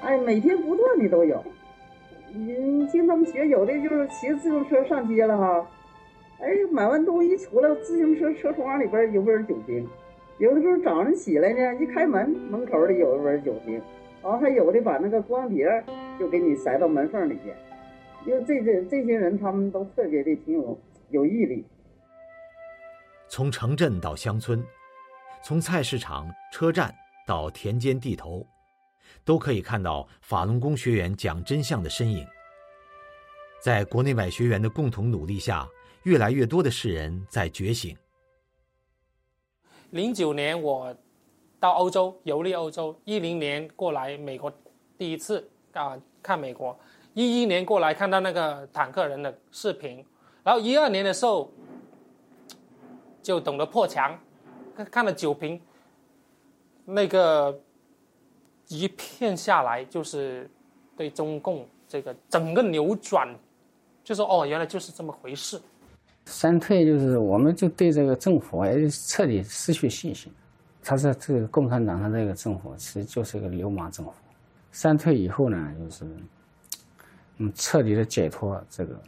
[0.00, 1.44] 哎，每天不断的都有。
[2.32, 5.66] 你听他们学，有的就是骑自行车上街了哈。
[6.40, 9.86] 哎，买完东西出来，自行车车窗里边有味酒精。
[10.38, 13.80] 有的时候早上起来呢，一开门，门口里有一味酒精。
[14.22, 15.66] 然后还有的把那个光碟
[16.18, 17.56] 就给你塞到门缝里边。
[18.26, 20.78] 因为这这这些人，他们都特别的挺有
[21.10, 21.64] 有毅力。
[23.28, 24.64] 从城镇到乡村，
[25.44, 26.94] 从菜市场、车站
[27.26, 28.46] 到田间地头，
[29.24, 32.26] 都可以看到法轮功学员讲真相的身影。
[33.62, 35.68] 在国内外学员的共同努力下。
[36.04, 37.96] 越来越多的世人在觉醒。
[39.94, 40.92] 零九年我
[41.60, 44.52] 到欧洲游历欧洲，一零年过来美国
[44.98, 46.76] 第一次啊看美国，
[47.12, 50.04] 一一年过来看到那个坦克人的视频，
[50.42, 51.48] 然后一二年的时候
[53.22, 54.18] 就懂得破墙，
[54.90, 55.62] 看了酒瓶，
[56.84, 57.56] 那个
[58.66, 60.50] 一片下来就是
[60.96, 63.32] 对中共这个整个扭转，
[64.02, 65.62] 就说哦原来就是这么回事。
[66.26, 70.32] 三退就是，我们就对这个政府也彻底失去信心。
[70.82, 74.12] 他说这个共产党的这个政府其实就是一个流氓政府。
[74.72, 76.04] 三退以后呢，就是
[77.38, 79.00] 嗯，彻底的解脱这个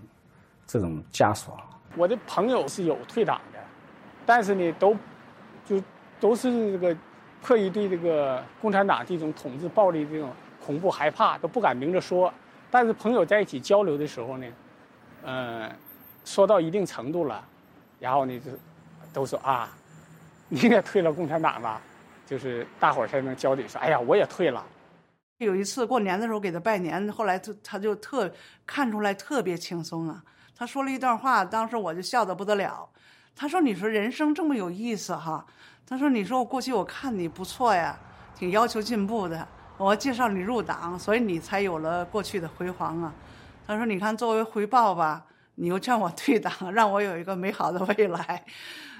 [0.66, 1.58] 这种枷锁。
[1.96, 3.58] 我的朋友是有退党的，
[4.24, 4.96] 但是呢，都
[5.64, 5.82] 就
[6.20, 6.96] 都是这个
[7.42, 10.30] 迫于对这个共产党这种统治暴力这种
[10.64, 12.32] 恐怖害怕，都不敢明着说。
[12.70, 14.46] 但是朋友在一起交流的时候呢，
[15.24, 15.70] 嗯。
[16.26, 17.42] 说到一定程度了，
[17.98, 18.50] 然后呢，就
[19.14, 19.70] 都说啊，
[20.50, 21.80] 你也退了共产党了，
[22.26, 24.62] 就是大伙儿才能交流说，哎呀，我也退了。
[25.38, 28.30] 有一次过年的时候给他拜年，后来他他就特
[28.66, 30.22] 看出来特别轻松啊。
[30.54, 32.88] 他说了一段话，当时我就笑得不得了。
[33.36, 35.44] 他说：“你说人生这么有意思哈。”
[35.86, 37.96] 他说：“你说我过去我看你不错呀，
[38.34, 43.14] 挺要求进步的，我介绍你入党，所以你才有了过去的辉煌啊。”
[43.66, 45.22] 他说：“你看作为回报吧。”
[45.58, 48.44] 你又劝我退党，让我有一个美好的未来。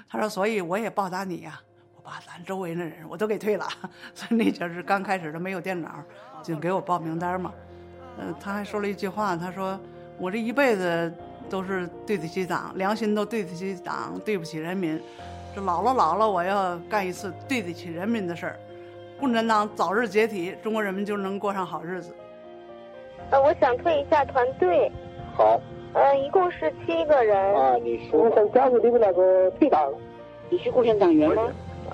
[0.09, 1.59] 他说：“所以我也报答你呀，
[1.95, 3.67] 我把咱周围的人我都给退了。
[4.15, 6.03] 所以那阵是刚开始的没有电脑，
[6.41, 7.53] 就给我报名单嘛。
[8.17, 9.79] 嗯，他还说了一句话，他说：
[10.17, 11.13] 我这一辈子
[11.47, 14.99] 都是对得起党，良心都对得起党，对不起人民。
[15.53, 18.59] 这老了老了，我要干一次对得起人民的事儿。
[19.19, 22.15] 共产党早日解体，中国人民就能过上好日子。
[23.29, 24.91] 呃，我想退一下团队。
[25.35, 25.61] 好。”
[25.93, 27.37] 嗯，一共是七个人。
[27.55, 28.23] 啊，你说。
[28.23, 29.91] 我想加入你们那个退党。
[30.49, 31.43] 你是共产党员吗？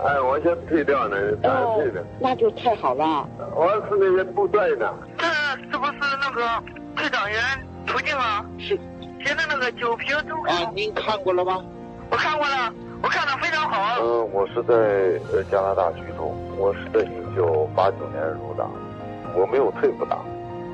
[0.03, 2.03] 哎，我想退掉呢，当然退的。
[2.19, 3.27] 那就太好了。
[3.55, 4.93] 我是那些部队的。
[5.17, 5.25] 这
[5.71, 6.63] 是不是那个
[6.95, 7.39] 退党员
[7.85, 8.45] 途径啊？
[8.59, 8.77] 是。
[9.25, 10.35] 现在那个酒瓶都。
[10.43, 11.63] 啊，您看过了吗？
[12.09, 13.97] 我看过了，我看的非常好啊。
[14.01, 14.73] 嗯，我是在
[15.31, 18.69] 呃加拿大居住，我是在一九八九年入党，
[19.35, 20.23] 我没有退过党。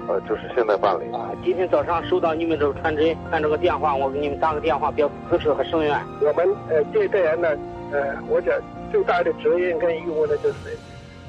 [0.10, 1.30] 呃，就是现在办理啊。
[1.46, 5.96] 今天早上收到你们这个传真，按这个电话，我给你们打个电话，表支持和声援。
[6.20, 7.48] 我们呃这一代人呢，
[7.92, 8.60] 呃，我讲
[8.92, 10.76] 最大的责任跟义务呢，就是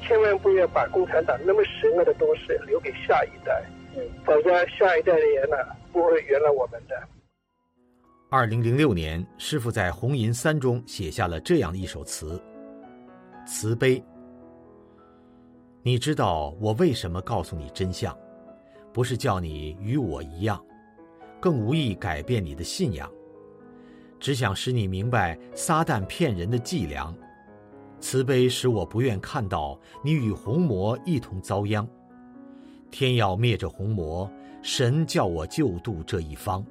[0.01, 3.63] 千万不要把共产党那么邪恶的东西留给下一代，
[3.95, 5.55] 嗯否则下一代的人呢
[5.93, 6.95] 不会原谅我们的。
[8.31, 12.41] 二零零六年，师傅在《红银三》中写下了这样一首词：
[13.45, 14.03] 慈悲。
[15.83, 18.17] 你知道我为什么告诉你真相？
[18.93, 20.63] 不是叫你与我一样，
[21.39, 23.09] 更无意改变你的信仰，
[24.19, 27.13] 只想使你明白撒旦骗人的伎俩。
[27.99, 31.87] 慈悲使我不愿看到你与红魔一同遭殃。
[32.89, 34.29] 天要灭这红魔，
[34.61, 36.65] 神叫我救度这一方。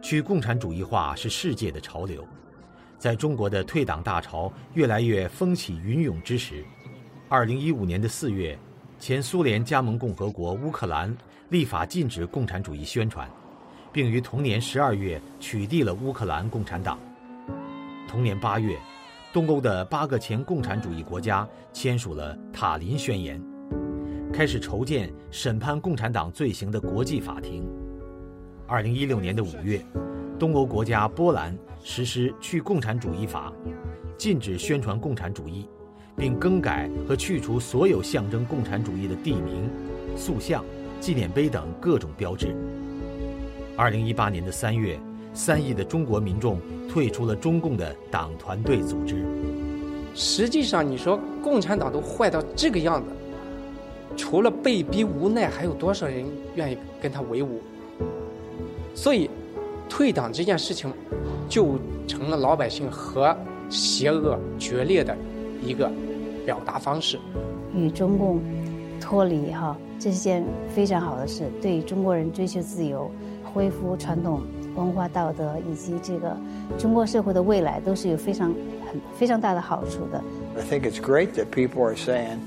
[0.00, 2.26] 去共产主义化是世界的潮流，
[2.96, 6.64] 在中国的退党大潮越来越风起云涌之时，
[7.28, 8.58] 二零一五年的四月。
[9.02, 11.12] 前苏联加盟共和国乌克兰
[11.48, 13.28] 立法禁止共产主义宣传，
[13.92, 16.96] 并于同年十二月取缔了乌克兰共产党。
[18.06, 18.78] 同年八月，
[19.32, 23.42] 东欧的八个前共产主义国家签署了《塔林宣言》，
[24.32, 27.68] 开始筹建审判共产党罪行的国际法庭。
[28.68, 29.84] 二零一六年的五月，
[30.38, 33.52] 东欧国家波兰实施去共产主义法，
[34.16, 35.68] 禁止宣传共产主义，
[36.22, 39.68] 并更改和去除所有象征共产主义的地名、
[40.16, 40.64] 塑像、
[41.00, 42.54] 纪念碑等各种标志。
[43.76, 44.96] 二零一八年的三月。
[45.34, 46.60] 三亿的中国民众
[46.90, 49.24] 退出了中共的党团队组织。
[50.14, 53.08] 实际上，你说共产党都坏到这个样子，
[54.14, 56.22] 除了被逼无奈，还有多少人
[56.54, 57.62] 愿意跟他为伍？
[58.94, 59.30] 所以，
[59.88, 60.92] 退党这件事情，
[61.48, 63.34] 就成了老百姓和
[63.70, 65.16] 邪恶决裂的
[65.64, 65.90] 一个
[66.45, 67.19] 表达方式。
[67.75, 68.39] 与中共
[68.99, 73.09] 脱离哈，这是件非常好的事，对中国人追求自由、
[73.43, 74.41] 恢复传统。
[74.75, 76.37] 文化道德以及这个
[76.77, 78.53] 中国社会的未来都是有非常
[78.85, 80.23] 很非常大的好处的。
[80.55, 82.37] I think it's great that people are saying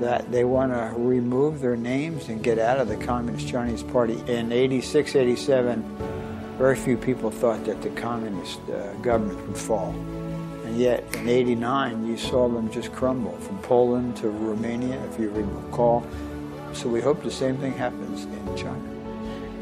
[0.00, 4.16] that they want to remove their names and get out of the Communist Chinese Party.
[4.26, 5.82] In 86, 87,
[6.58, 9.92] very few people thought that the communist uh, government would fall.
[10.65, 15.29] And yet, in 89, you saw them just crumble from Poland to Romania, if you
[15.29, 16.05] recall.
[16.73, 18.95] So we hope the same thing happens in China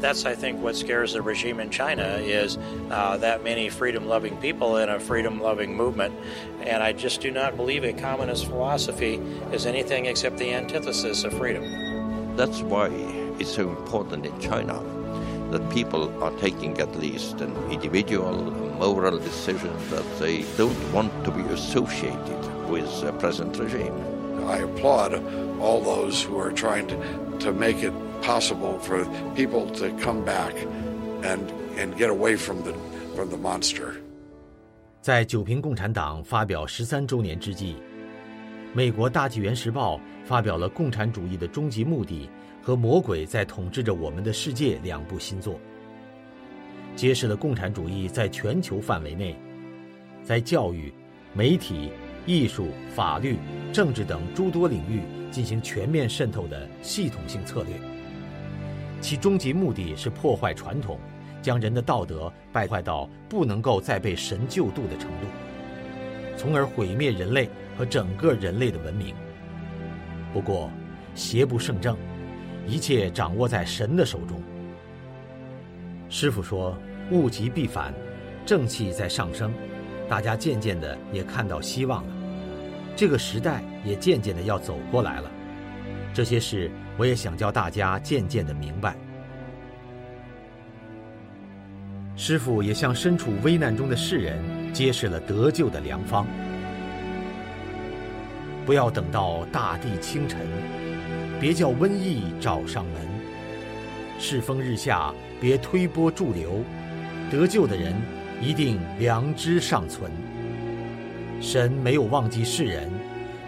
[0.04, 2.58] that's, I think, what scares the regime in China is
[2.90, 6.14] uh, that many freedom-loving people in a freedom-loving movement.
[6.60, 9.14] And I just do not believe a communist philosophy
[9.50, 12.36] is anything except the antithesis of freedom.
[12.36, 12.88] That's why
[13.38, 14.82] it's so important in China
[15.52, 21.31] that people are taking at least an individual moral decision that they don't want to
[21.31, 22.39] be associated
[22.69, 23.93] with the present regime.
[24.47, 25.21] I applaud
[25.59, 26.95] all those who are trying to,
[27.39, 29.05] to make it possible for
[29.35, 30.53] people to come back
[31.23, 31.41] and
[31.77, 32.73] and get away from the
[33.15, 33.93] from the monster。
[35.01, 37.75] 在九平共产党发表十三周年之际，
[38.73, 42.27] 美国《大纪元时报》发表了《共产主义的终极目的》
[42.65, 45.59] 和《魔鬼在统治着我们的世界》两部新作，
[46.96, 49.36] 揭示了共产主义在全球范围内，
[50.22, 50.92] 在教育、
[51.32, 51.90] 媒体、
[52.24, 53.36] 艺术、法律、
[53.72, 57.74] 政治等诸多领域进行全面渗透的系统性策略。
[59.00, 60.98] 其终极目的是破坏传统，
[61.42, 65.26] 将人的道德败坏到不能够再被神救度的程度，
[66.36, 69.14] 从而毁灭人类和整个人类的文明。
[70.32, 70.70] 不过，
[71.14, 71.96] 邪不胜正，
[72.66, 74.40] 一切掌握在神的手中。
[76.08, 76.76] 师傅说
[77.10, 77.92] ：“物极必反，
[78.46, 79.52] 正气在上升，
[80.08, 82.12] 大家渐渐的也看到希望了，
[82.94, 85.30] 这个时代也渐渐的要走过来了。”
[86.14, 88.94] 这些事，我也想教大家渐渐的明白。
[92.14, 94.38] 师傅也向身处危难中的世人
[94.72, 96.24] 揭示了得救的良方。
[98.64, 100.40] 不要等到大地清晨，
[101.40, 103.13] 别叫瘟疫找上门。
[104.18, 106.62] 世风日下，别推波助流。
[107.30, 107.94] 得救的人
[108.40, 110.10] 一定良知尚存。
[111.40, 112.90] 神没有忘记世人，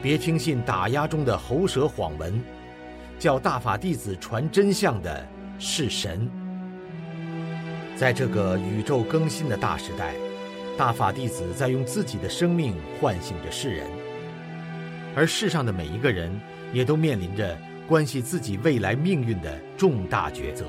[0.02, 2.40] 别听信打压中的喉舌谎文。
[3.18, 5.26] 叫大法弟子传真相的
[5.58, 6.28] 是神。
[7.96, 10.14] 在这个宇宙更新的大时代，
[10.76, 13.86] 大法弟子在用自己的生命唤醒着世人，
[15.14, 16.30] 而世上的每一个人
[16.74, 17.56] 也都面临着
[17.86, 20.66] 关系自己未来命运的重大抉择。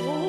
[0.00, 0.27] Oh.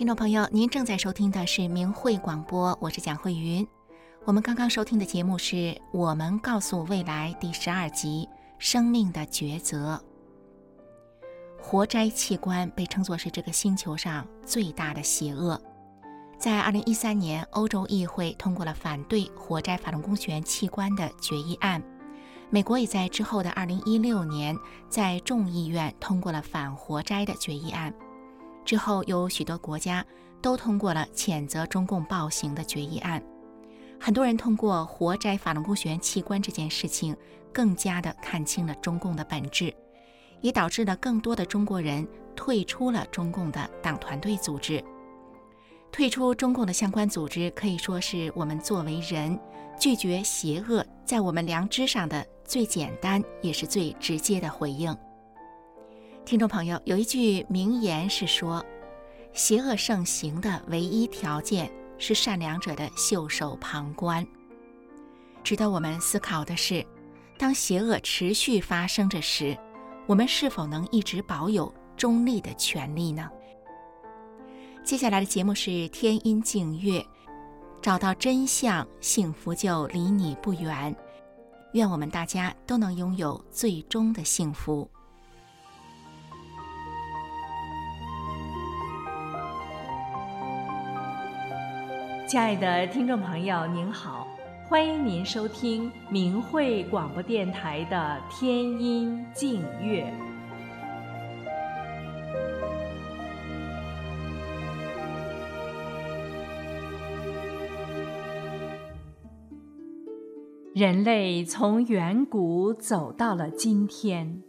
[0.00, 3.68] 听众朋友，您正在收听的是明慧广播，我是蒋慧云。
[4.24, 5.56] 我们刚刚收听的节目是
[5.92, 8.26] 《我们告诉未来》第十二集
[8.58, 10.02] 《生命的抉择》。
[11.62, 15.60] 活摘器官被称作是这个星球上最大的邪恶。
[16.38, 21.82] 在二零一三年，欧洲议会通过了反对活摘法轮功学员器官的决议案。
[22.48, 24.56] 美国也在之后的二零一六年，
[24.88, 27.92] 在众议院通过了反活摘的决议案。
[28.64, 30.04] 之后，有许多国家
[30.40, 33.22] 都通过了谴责中共暴行的决议案。
[33.98, 37.16] 很多人通过活摘法轮功学员器官这件事情，
[37.52, 39.74] 更加的看清了中共的本质，
[40.40, 44.82] 也导致了更多的中国人退出了中共的党团队组织。
[45.92, 49.38] 退出中共的相关组织，可以说是我们作为人
[49.78, 54.96] 拒绝邪恶在我们良知上的最简单也是最直接的回应。
[56.30, 58.64] 听众朋友，有一句名言是说
[59.34, 61.68] ：“邪恶盛行的唯一条件
[61.98, 64.24] 是善良者的袖手旁观。”
[65.42, 66.86] 值得我们思考的是，
[67.36, 69.58] 当邪恶持续发生着时，
[70.06, 73.28] 我们是否能一直保有中立的权利呢？
[74.84, 77.04] 接下来的节目是天音静月，
[77.82, 80.94] 找到真相，幸福就离你不远。
[81.72, 84.88] 愿我们大家都能拥有最终的幸福。
[92.30, 94.24] 亲爱的听众朋友，您好，
[94.68, 100.04] 欢迎您收听明慧广播电台的《天音静月》。
[110.72, 114.40] 人类从远古走到了今天，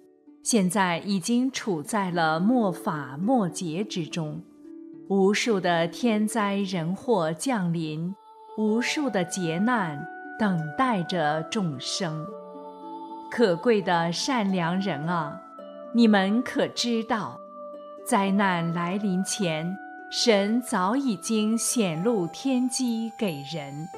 [0.44, 4.40] 现在已经处在了末法末劫之中。
[5.12, 8.16] 无数的天灾人祸降临，
[8.58, 10.08] 无数的劫难
[10.40, 12.26] 等待着众生。
[13.30, 15.38] 可贵的善良人啊，
[15.94, 17.38] 你们可知道，
[18.06, 19.78] 灾难来临前，
[20.10, 23.90] 神早已经显露天机给人。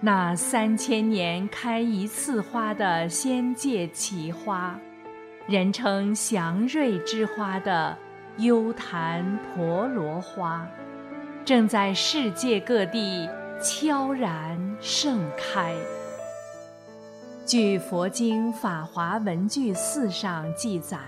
[0.00, 4.76] 那三千年开一次花的仙界奇花，
[5.46, 7.96] 人称祥瑞之花的。
[8.38, 10.64] 幽檀婆罗花，
[11.44, 13.28] 正在世界各地
[13.60, 15.74] 悄然盛开。
[17.44, 20.98] 据佛经《法华文具四》上记载，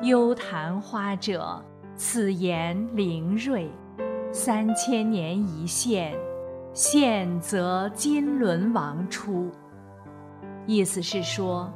[0.00, 1.62] 幽檀花者，
[1.94, 3.70] 此言灵瑞，
[4.32, 6.14] 三千年一现，
[6.72, 9.50] 现则金轮王出。
[10.64, 11.70] 意思是说，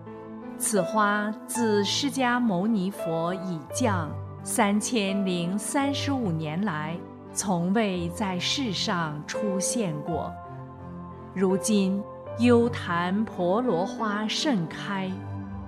[0.57, 4.11] 此花自释迦牟尼佛已降。
[4.51, 6.97] 三千零三十五年来，
[7.35, 10.33] 从未在世上出现过。
[11.35, 12.03] 如今，
[12.39, 15.13] 幽檀婆罗花盛开，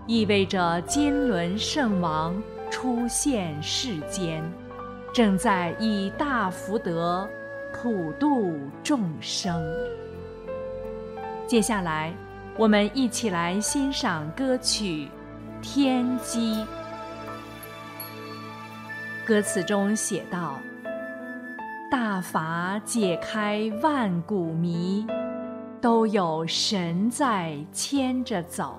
[0.06, 4.42] 意味着金轮圣王出现世间，
[5.12, 7.28] 正在以大福德
[7.74, 9.62] 普度众生。
[11.46, 12.14] 接下来，
[12.56, 15.06] 我们一起来欣赏歌曲
[15.60, 16.54] 《天机》。
[19.30, 20.58] 歌词中写道
[21.88, 25.06] ：“大法解开万古谜，
[25.80, 28.76] 都有神在牵着走。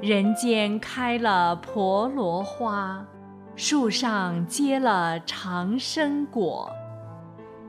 [0.00, 3.06] 人间开了婆罗花，
[3.54, 6.72] 树上结了长生果。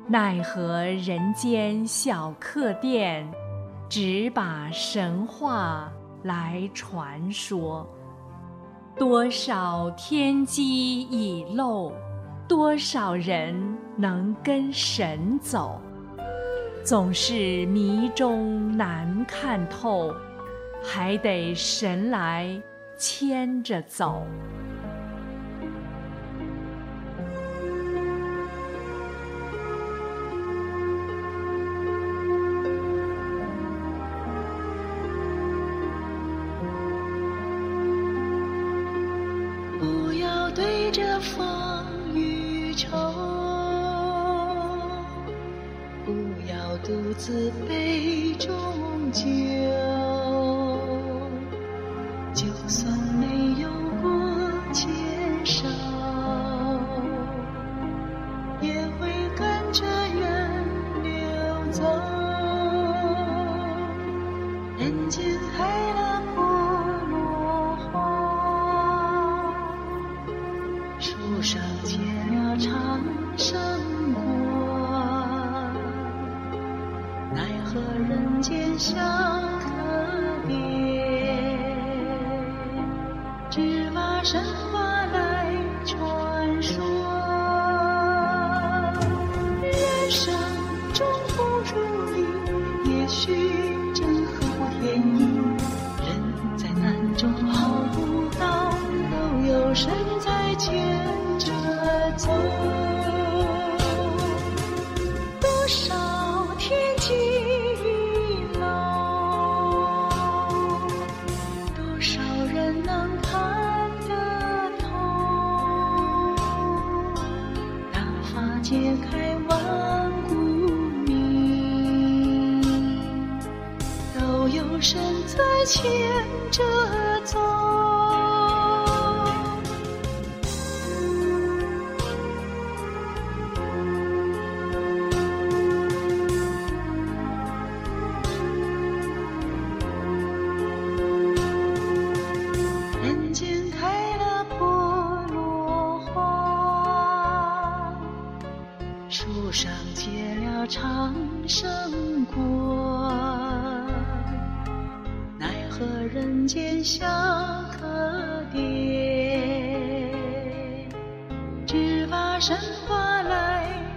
[0.08, 3.30] 奈何人间小客店，
[3.90, 5.92] 只把神话
[6.24, 7.86] 来传说。”
[8.98, 11.92] 多少天机已漏，
[12.48, 13.54] 多少人
[13.98, 15.82] 能跟神走？
[16.82, 20.14] 总是迷中难看透，
[20.82, 22.62] 还得神来
[22.98, 24.24] 牵着走。
[47.18, 49.24] 自杯中酒，
[52.34, 53.05] 就算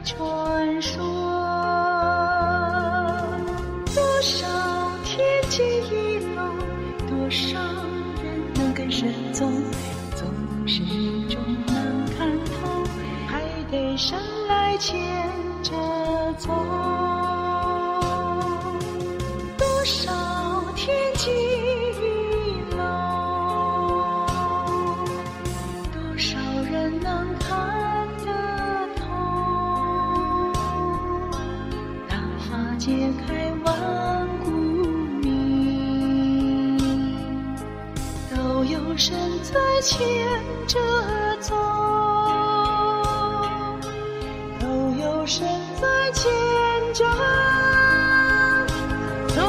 [0.08, 1.04] 传说。
[3.94, 4.46] 多少
[5.04, 5.18] 天
[5.50, 6.42] 机已漏，
[7.06, 7.58] 多少
[8.22, 9.46] 人能跟神走？
[10.16, 10.26] 总
[10.66, 10.80] 是
[11.28, 11.76] 终难
[12.16, 12.82] 看透，
[13.26, 14.96] 还得神来牵
[15.62, 15.72] 着
[16.38, 17.07] 走。
[39.80, 40.08] 牵
[40.66, 40.78] 着
[41.40, 41.54] 走，
[44.58, 44.66] 都
[45.00, 45.46] 有神
[45.80, 46.30] 在牵
[46.92, 47.04] 着
[49.28, 49.42] 走。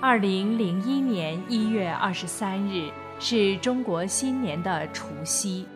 [0.00, 2.90] 二零零一年一月二十三日
[3.20, 5.66] 是中国新年的除夕，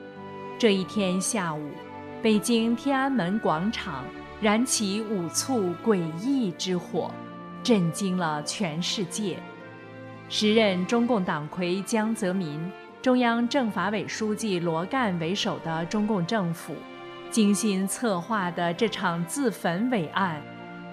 [0.59, 1.71] 这一天下午，
[2.21, 4.05] 北京天安门广场。
[4.41, 7.11] 燃起五簇诡异之火，
[7.63, 9.39] 震惊了全世界。
[10.29, 12.61] 时任中共党魁江泽民、
[13.01, 16.75] 中央政法委书记罗干为首的中共政府，
[17.31, 20.43] 精心策划的这场自焚伟案，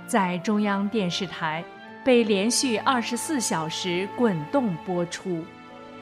[0.08, 1.62] 在中央电视台
[2.06, 5.44] 被连续二十四小时滚动播出。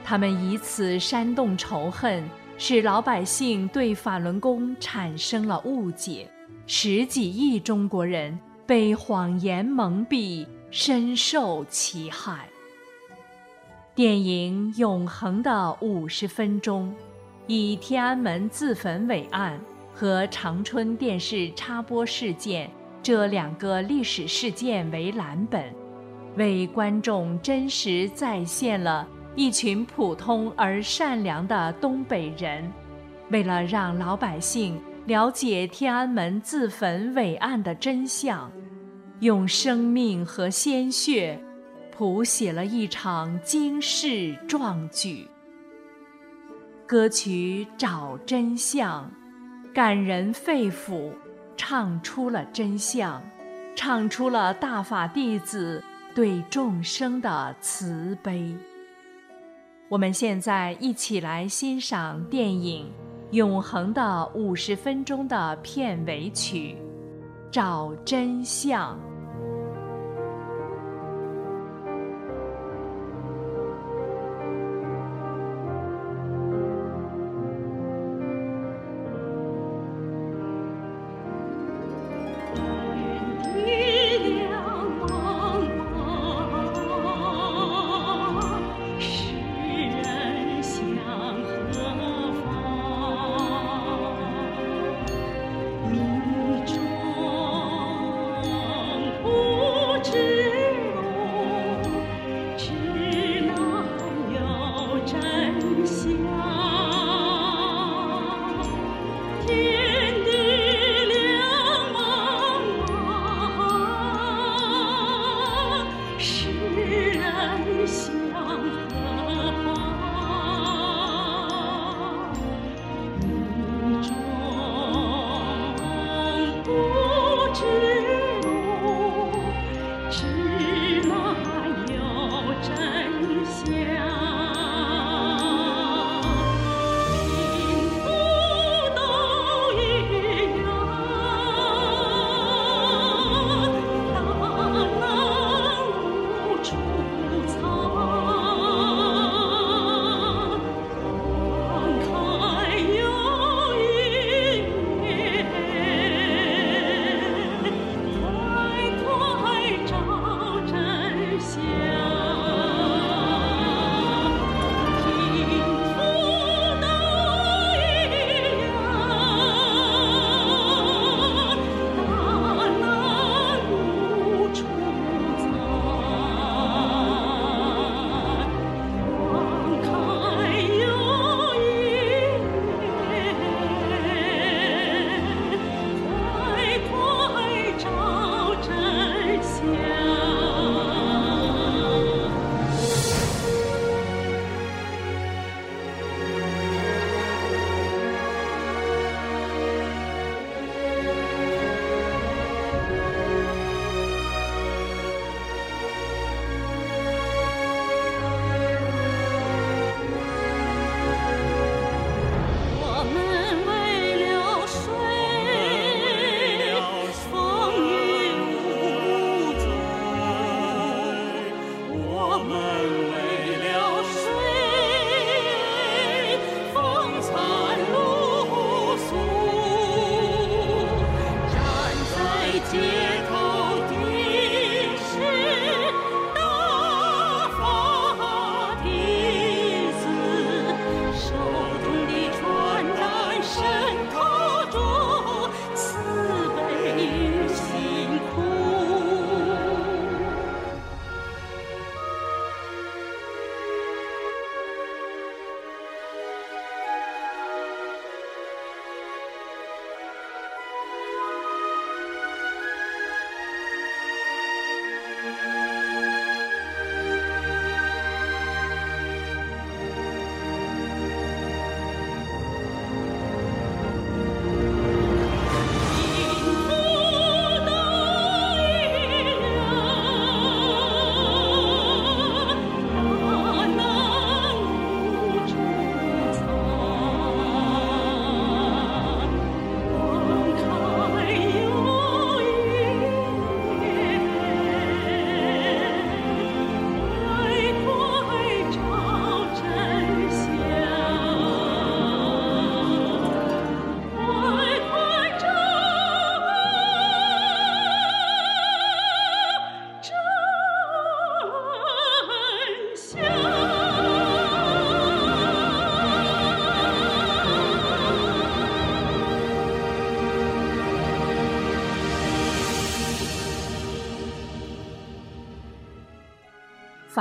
[0.03, 2.23] 他们以此煽动仇恨，
[2.57, 6.27] 使老百姓对法轮功产生了误解。
[6.67, 12.47] 十几亿中国人被谎言蒙蔽，深受其害。
[13.93, 16.89] 电影《永恒的五十分钟》
[17.47, 19.59] 以天安门自焚伟案
[19.93, 22.69] 和长春电视插播事件
[23.03, 25.65] 这两个历史事件为蓝本，
[26.37, 29.05] 为观众真实再现了
[29.35, 32.71] 一群普通而善良的东北人，
[33.29, 38.51] 为了让老百姓了解天安门自焚伟案的真相，
[39.19, 41.39] 用生命和鲜血
[41.91, 45.27] 谱写了一场惊世壮举。
[46.85, 49.09] 歌曲《找真相》，
[49.73, 51.11] 感人肺腑，
[51.57, 53.21] 唱出了真相，
[53.75, 55.83] 唱出了大法弟子。
[56.13, 58.53] 对众生的慈悲。
[59.87, 62.91] 我们现在一起来欣赏电影
[63.31, 66.75] 《永恒的五十分钟》的片尾曲，
[67.49, 68.99] 《找真相》。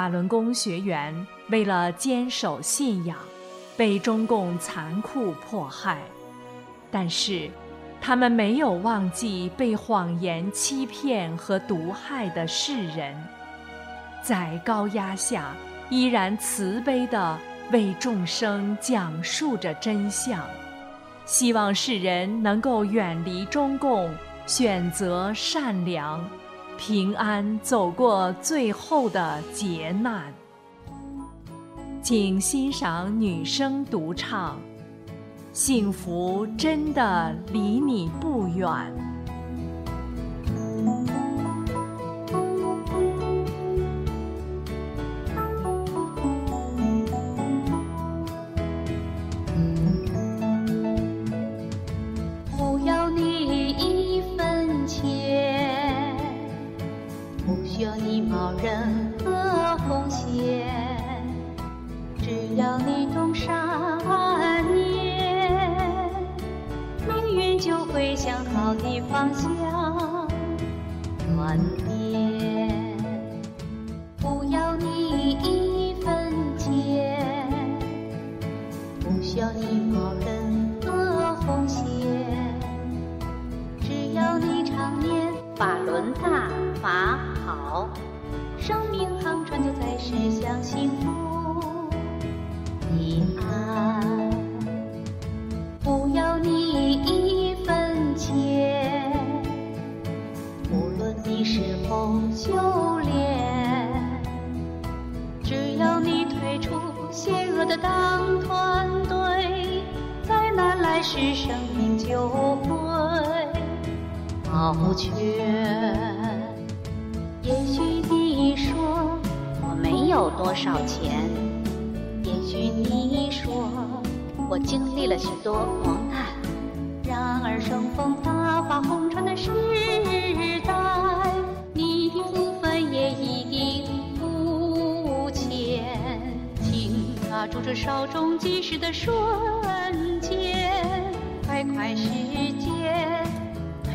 [0.00, 1.14] 法轮功学员
[1.50, 3.18] 为了坚守信仰，
[3.76, 5.98] 被中共残酷迫害，
[6.90, 7.50] 但是
[8.00, 13.14] 他们没有忘记被谎言欺骗和毒害的世人，
[14.22, 15.54] 在高压下
[15.90, 17.38] 依然慈悲地
[17.70, 20.42] 为众生讲述着真相，
[21.26, 24.10] 希望世人能够远离中共，
[24.46, 26.26] 选择善良。
[26.80, 30.32] 平安走过最后的劫难，
[32.02, 34.56] 请欣赏女声独唱
[35.52, 38.66] 《幸福真的离你不远》。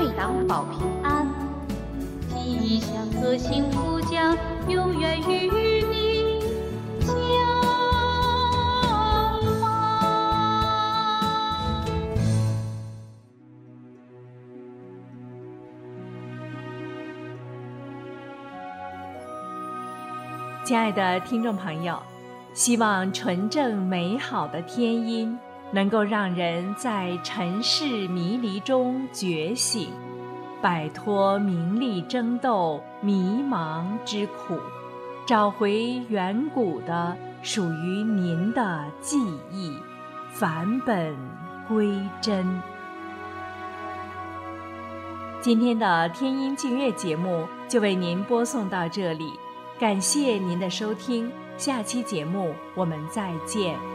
[0.06, 1.28] 退党保平安，
[2.30, 4.38] 吉祥和幸福将
[4.68, 5.50] 永远与
[5.82, 6.40] 你
[7.02, 7.18] 相
[9.60, 9.66] 伴。
[20.64, 21.98] 亲爱的听众朋友，
[22.54, 25.36] 希望纯正美好的天音。
[25.76, 29.90] 能够让人在尘世迷离中觉醒，
[30.62, 34.58] 摆脱名利争斗、迷茫之苦，
[35.26, 39.18] 找回远古的属于您的记
[39.52, 39.78] 忆，
[40.32, 41.14] 返本
[41.68, 42.48] 归真。
[45.42, 49.34] 今天的天音净月节目就为您播送到这里，
[49.78, 53.95] 感谢您的收听，下期节目我们再见。